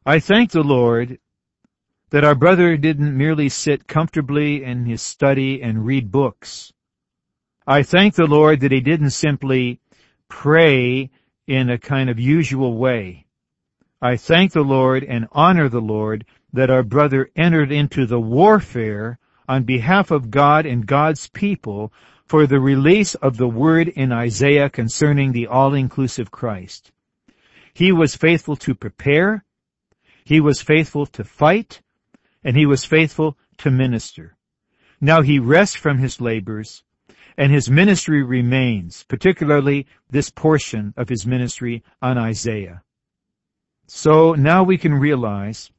I 0.04 0.18
thank 0.18 0.50
the 0.50 0.64
Lord 0.64 1.20
that 2.10 2.24
our 2.24 2.34
brother 2.34 2.76
didn't 2.76 3.16
merely 3.16 3.48
sit 3.48 3.86
comfortably 3.86 4.64
in 4.64 4.86
his 4.86 5.02
study 5.02 5.62
and 5.62 5.86
read 5.86 6.10
books, 6.10 6.72
I 7.66 7.82
thank 7.82 8.14
the 8.14 8.26
Lord 8.26 8.60
that 8.60 8.70
he 8.70 8.80
didn't 8.80 9.10
simply 9.10 9.80
pray 10.28 11.10
in 11.46 11.68
a 11.68 11.78
kind 11.78 12.08
of 12.08 12.20
usual 12.20 12.76
way. 12.76 13.26
I 14.00 14.16
thank 14.16 14.52
the 14.52 14.62
Lord 14.62 15.02
and 15.02 15.26
honor 15.32 15.68
the 15.68 15.80
Lord 15.80 16.24
that 16.52 16.70
our 16.70 16.84
brother 16.84 17.30
entered 17.34 17.72
into 17.72 18.06
the 18.06 18.20
warfare 18.20 19.18
on 19.48 19.64
behalf 19.64 20.10
of 20.10 20.30
God 20.30 20.64
and 20.64 20.86
God's 20.86 21.28
people 21.28 21.92
for 22.26 22.46
the 22.46 22.60
release 22.60 23.14
of 23.16 23.36
the 23.36 23.48
word 23.48 23.88
in 23.88 24.12
Isaiah 24.12 24.70
concerning 24.70 25.32
the 25.32 25.48
all-inclusive 25.48 26.30
Christ. 26.30 26.92
He 27.74 27.90
was 27.90 28.16
faithful 28.16 28.56
to 28.56 28.74
prepare. 28.74 29.44
He 30.24 30.40
was 30.40 30.62
faithful 30.62 31.06
to 31.06 31.24
fight 31.24 31.82
and 32.44 32.56
he 32.56 32.66
was 32.66 32.84
faithful 32.84 33.36
to 33.58 33.70
minister. 33.70 34.36
Now 35.00 35.22
he 35.22 35.40
rests 35.40 35.76
from 35.76 35.98
his 35.98 36.20
labors, 36.20 36.84
and 37.36 37.52
his 37.52 37.70
ministry 37.70 38.22
remains, 38.22 39.04
particularly 39.04 39.86
this 40.10 40.30
portion 40.30 40.94
of 40.96 41.08
his 41.08 41.26
ministry 41.26 41.82
on 42.00 42.16
Isaiah. 42.18 42.82
So 43.86 44.32
now 44.32 44.62
we 44.62 44.78
can 44.78 44.94
realize 44.94 45.70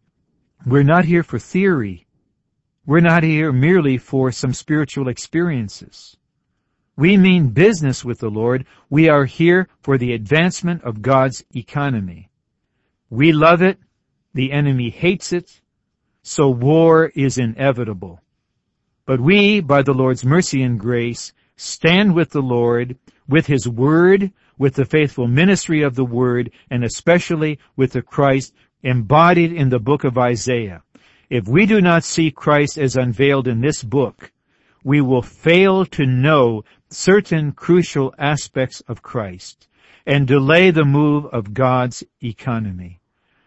we're 0.66 0.84
not 0.84 1.06
here 1.06 1.24
for 1.24 1.40
theory. 1.40 2.08
We're 2.86 3.02
not 3.02 3.24
here 3.24 3.52
merely 3.52 3.98
for 3.98 4.32
some 4.32 4.54
spiritual 4.54 5.08
experiences. 5.08 6.18
We 6.96 7.18
mean 7.18 7.50
business 7.50 8.04
with 8.04 8.20
the 8.20 8.30
Lord. 8.30 8.66
We 8.90 9.08
are 9.10 9.26
here 9.26 9.68
for 9.82 9.98
the 9.98 10.14
advancement 10.14 10.84
of 10.84 11.02
God's 11.02 11.44
economy. 11.56 12.30
We 13.10 13.32
love 13.32 13.62
it. 13.62 13.78
The 14.34 14.52
enemy 14.52 14.90
hates 14.90 15.32
it. 15.32 15.62
So 16.24 16.50
war 16.50 17.12
is 17.16 17.38
inevitable. 17.38 18.22
But 19.06 19.22
we, 19.22 19.62
by 19.62 19.84
the 19.84 19.94
Lord's 19.94 20.26
mercy 20.26 20.62
and 20.64 20.80
grace, 20.80 21.34
stand 21.58 22.16
with 22.16 22.30
the 22.30 22.42
Lord, 22.42 22.96
with 23.28 23.48
His 23.48 23.68
Word, 23.68 24.32
with 24.58 24.76
the 24.76 24.86
faithful 24.86 25.28
ministry 25.28 25.82
of 25.82 25.96
the 25.96 26.06
Word, 26.06 26.52
and 26.72 26.84
especially 26.84 27.60
with 27.76 27.92
the 27.92 28.02
Christ 28.02 28.54
embodied 28.84 29.52
in 29.52 29.70
the 29.70 29.80
book 29.80 30.04
of 30.04 30.18
Isaiah. 30.18 30.82
If 31.30 31.48
we 31.48 31.66
do 31.66 31.82
not 31.82 32.06
see 32.06 32.32
Christ 32.32 32.78
as 32.78 32.96
unveiled 32.96 33.48
in 33.48 33.60
this 33.60 33.84
book, 33.84 34.32
we 34.84 35.02
will 35.02 35.22
fail 35.22 35.86
to 35.86 36.06
know 36.06 36.64
certain 36.90 37.52
crucial 37.52 38.14
aspects 38.18 38.82
of 38.88 39.02
Christ 39.02 39.68
and 40.06 40.26
delay 40.26 40.72
the 40.72 40.86
move 40.86 41.26
of 41.26 41.54
God's 41.54 42.04
economy. 42.24 43.02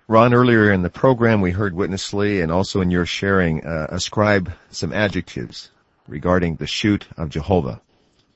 Ron, 0.08 0.34
earlier 0.34 0.72
in 0.72 0.82
the 0.82 0.90
program 0.90 1.40
we 1.40 1.52
heard 1.52 1.72
Witness 1.72 2.12
Lee 2.12 2.40
and 2.40 2.52
also 2.52 2.80
in 2.80 2.90
your 2.90 3.06
sharing 3.06 3.64
uh, 3.64 3.86
ascribe 3.88 4.52
some 4.70 4.92
adjectives 4.92 5.70
regarding 6.06 6.56
the 6.56 6.66
shoot 6.66 7.06
of 7.16 7.30
Jehovah. 7.30 7.80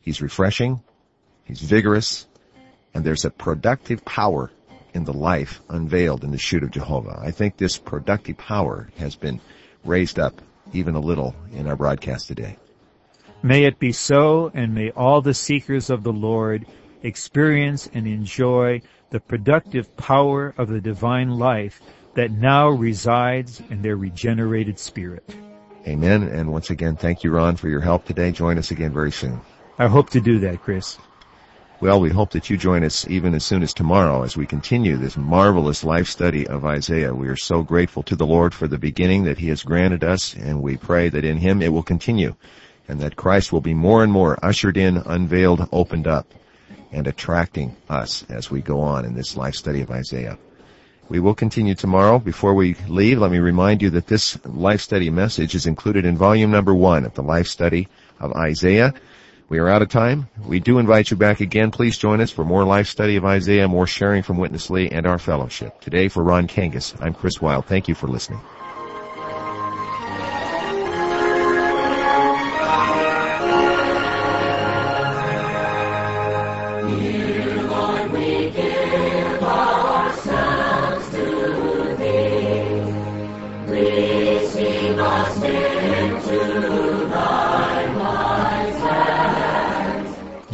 He's 0.05 0.21
refreshing, 0.21 0.83
he's 1.45 1.63
vigorous, 1.63 2.27
and 2.93 3.03
there's 3.03 3.25
a 3.25 3.31
productive 3.31 4.05
power 4.05 4.51
in 4.93 5.05
the 5.05 5.15
life 5.15 5.63
unveiled 5.71 6.25
in 6.25 6.31
the 6.31 6.37
shoot 6.37 6.63
of 6.63 6.71
Jehovah. 6.71 7.19
I 7.19 7.31
think 7.31 7.57
this 7.57 7.79
productive 7.79 8.37
power 8.37 8.91
has 8.99 9.17
been 9.17 9.41
raised 9.83 10.19
up 10.19 10.43
even 10.75 10.95
a 10.95 11.01
little 11.01 11.35
in 11.55 11.67
our 11.67 11.75
broadcast 11.75 12.29
today. 12.29 12.59
May 13.43 13.65
it 13.65 13.79
be 13.79 13.93
so, 13.93 14.51
and 14.53 14.75
may 14.75 14.91
all 14.91 15.23
the 15.23 15.33
seekers 15.33 15.89
of 15.89 16.03
the 16.03 16.13
Lord 16.13 16.67
experience 17.03 17.89
and 17.95 18.07
enjoy 18.07 18.83
the 19.09 19.21
productive 19.21 19.97
power 19.97 20.55
of 20.59 20.69
the 20.69 20.83
divine 20.83 21.31
life 21.31 21.81
that 22.15 22.31
now 22.31 22.69
resides 22.69 23.63
in 23.71 23.81
their 23.81 23.97
regenerated 23.97 24.79
spirit. 24.79 25.35
Amen. 25.87 26.25
And 26.25 26.53
once 26.53 26.69
again, 26.69 26.97
thank 26.97 27.25
you, 27.25 27.31
Ron, 27.31 27.57
for 27.57 27.71
your 27.71 27.81
help 27.81 28.05
today. 28.05 28.33
Join 28.33 28.59
us 28.59 28.71
again 28.71 28.93
very 28.93 29.13
soon. 29.13 29.41
I 29.77 29.89
hope 29.89 30.11
to 30.11 30.21
do 30.21 30.39
that, 30.39 30.63
Chris. 30.63 30.99
Well, 31.81 32.01
we 32.01 32.11
hope 32.11 32.31
that 32.31 32.49
you 32.49 32.57
join 32.57 32.85
us 32.85 33.09
even 33.09 33.35
as 33.35 33.45
soon 33.45 33.65
as 33.65 33.75
tomorrow 33.75 34.23
as 34.23 34.37
we 34.37 34.47
continue 34.47 34.97
this 34.97 35.17
marvelous 35.17 35.83
life 35.83 36.07
study 36.07 36.47
of 36.47 36.65
Isaiah. 36.65 37.13
We 37.13 37.27
are 37.27 37.37
so 37.37 37.65
grateful 37.65 38.05
to 38.05 38.15
the 38.15 38.25
Lord 38.25 38.55
for 38.55 38.69
the 38.69 38.79
beginning 38.79 39.25
that 39.25 39.39
He 39.39 39.49
has 39.49 39.65
granted 39.65 40.05
us, 40.05 40.33
and 40.35 40.63
we 40.63 40.77
pray 40.77 41.09
that 41.09 41.25
in 41.25 41.39
Him 41.39 41.61
it 41.61 41.73
will 41.73 41.83
continue, 41.83 42.37
and 42.87 43.01
that 43.01 43.17
Christ 43.17 43.53
will 43.53 43.61
be 43.61 43.75
more 43.75 44.05
and 44.05 44.13
more 44.13 44.39
ushered 44.45 44.77
in, 44.77 44.99
unveiled, 44.99 45.69
opened 45.73 46.07
up 46.07 46.33
and 46.93 47.09
attracting 47.09 47.77
us 47.89 48.25
as 48.29 48.53
we 48.53 48.63
go 48.63 48.81
on 48.81 49.05
in 49.05 49.15
this 49.15 49.37
life 49.37 49.57
study 49.57 49.81
of 49.81 49.91
Isaiah. 49.91 50.39
We 51.09 51.19
will 51.19 51.35
continue 51.35 51.75
tomorrow. 51.75 52.21
Before 52.21 52.55
we 52.55 52.77
leave, 52.87 53.19
let 53.19 53.33
me 53.33 53.39
remind 53.41 53.83
you 53.83 53.91
that 53.91 54.07
this 54.07 54.39
life 54.47 54.81
study 54.81 55.11
message 55.11 55.57
is 55.57 55.67
included 55.67 56.05
in 56.05 56.17
volume 56.17 56.53
number 56.53 56.75
one 56.75 57.05
of 57.05 57.15
the 57.15 57.25
life 57.25 57.49
study 57.49 57.89
of 58.21 58.33
Isaiah. 58.35 58.95
We 59.49 59.59
are 59.59 59.69
out 59.69 59.83
of 59.83 59.89
time. 59.91 60.29
We 60.47 60.59
do 60.59 60.79
invite 60.79 61.11
you 61.11 61.17
back 61.17 61.41
again. 61.41 61.71
Please 61.71 61.99
join 61.99 62.21
us 62.21 62.31
for 62.31 62.45
more 62.45 62.65
life 62.65 62.89
study 62.89 63.17
of 63.17 63.25
Isaiah, 63.25 63.69
more 63.69 63.87
sharing 63.87 64.23
from 64.23 64.39
Witness 64.39 64.71
Lee, 64.71 64.89
and 64.89 65.07
our 65.07 65.19
fellowship. 65.19 65.81
Today 65.81 66.09
for 66.09 66.25
Ron 66.25 66.49
Kangas, 66.49 66.95
I'm 67.01 67.15
Chris 67.15 67.41
Wild. 67.43 67.67
Thank 67.67 67.87
you 67.87 67.95
for 67.95 68.09
listening. 68.09 68.41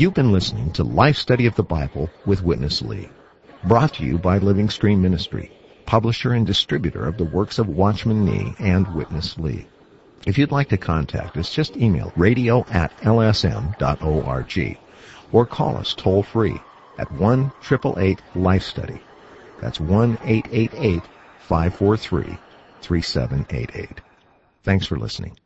You've 0.01 0.15
been 0.15 0.33
listening 0.33 0.73
to 0.73 0.83
Life 0.83 1.19
Study 1.19 1.45
of 1.45 1.55
the 1.57 1.63
Bible 1.63 2.09
with 2.25 2.43
Witness 2.43 2.81
Lee. 2.81 3.11
Brought 3.65 3.93
to 3.97 4.03
you 4.03 4.17
by 4.17 4.39
Living 4.39 4.71
Stream 4.71 5.03
Ministry, 5.03 5.53
publisher 5.85 6.33
and 6.33 6.47
distributor 6.47 7.07
of 7.07 7.19
the 7.19 7.27
works 7.27 7.59
of 7.59 7.69
Watchman 7.69 8.25
Nee 8.25 8.55
and 8.59 8.95
Witness 8.95 9.37
Lee. 9.37 9.67
If 10.25 10.39
you'd 10.39 10.53
like 10.53 10.71
to 10.71 10.79
contact 10.79 11.37
us, 11.37 11.53
just 11.53 11.77
email 11.77 12.15
radio 12.17 12.65
at 12.71 12.97
lsm.org 13.03 14.79
or 15.33 15.45
call 15.45 15.77
us 15.77 15.93
toll 15.93 16.23
free 16.23 16.59
at 16.97 17.13
1 17.13 17.53
Life 18.35 18.63
Study. 18.63 19.03
That's 19.61 19.81
1 19.81 20.17
543 20.17 22.39
3788. 22.81 24.01
Thanks 24.63 24.87
for 24.87 24.99
listening. 24.99 25.37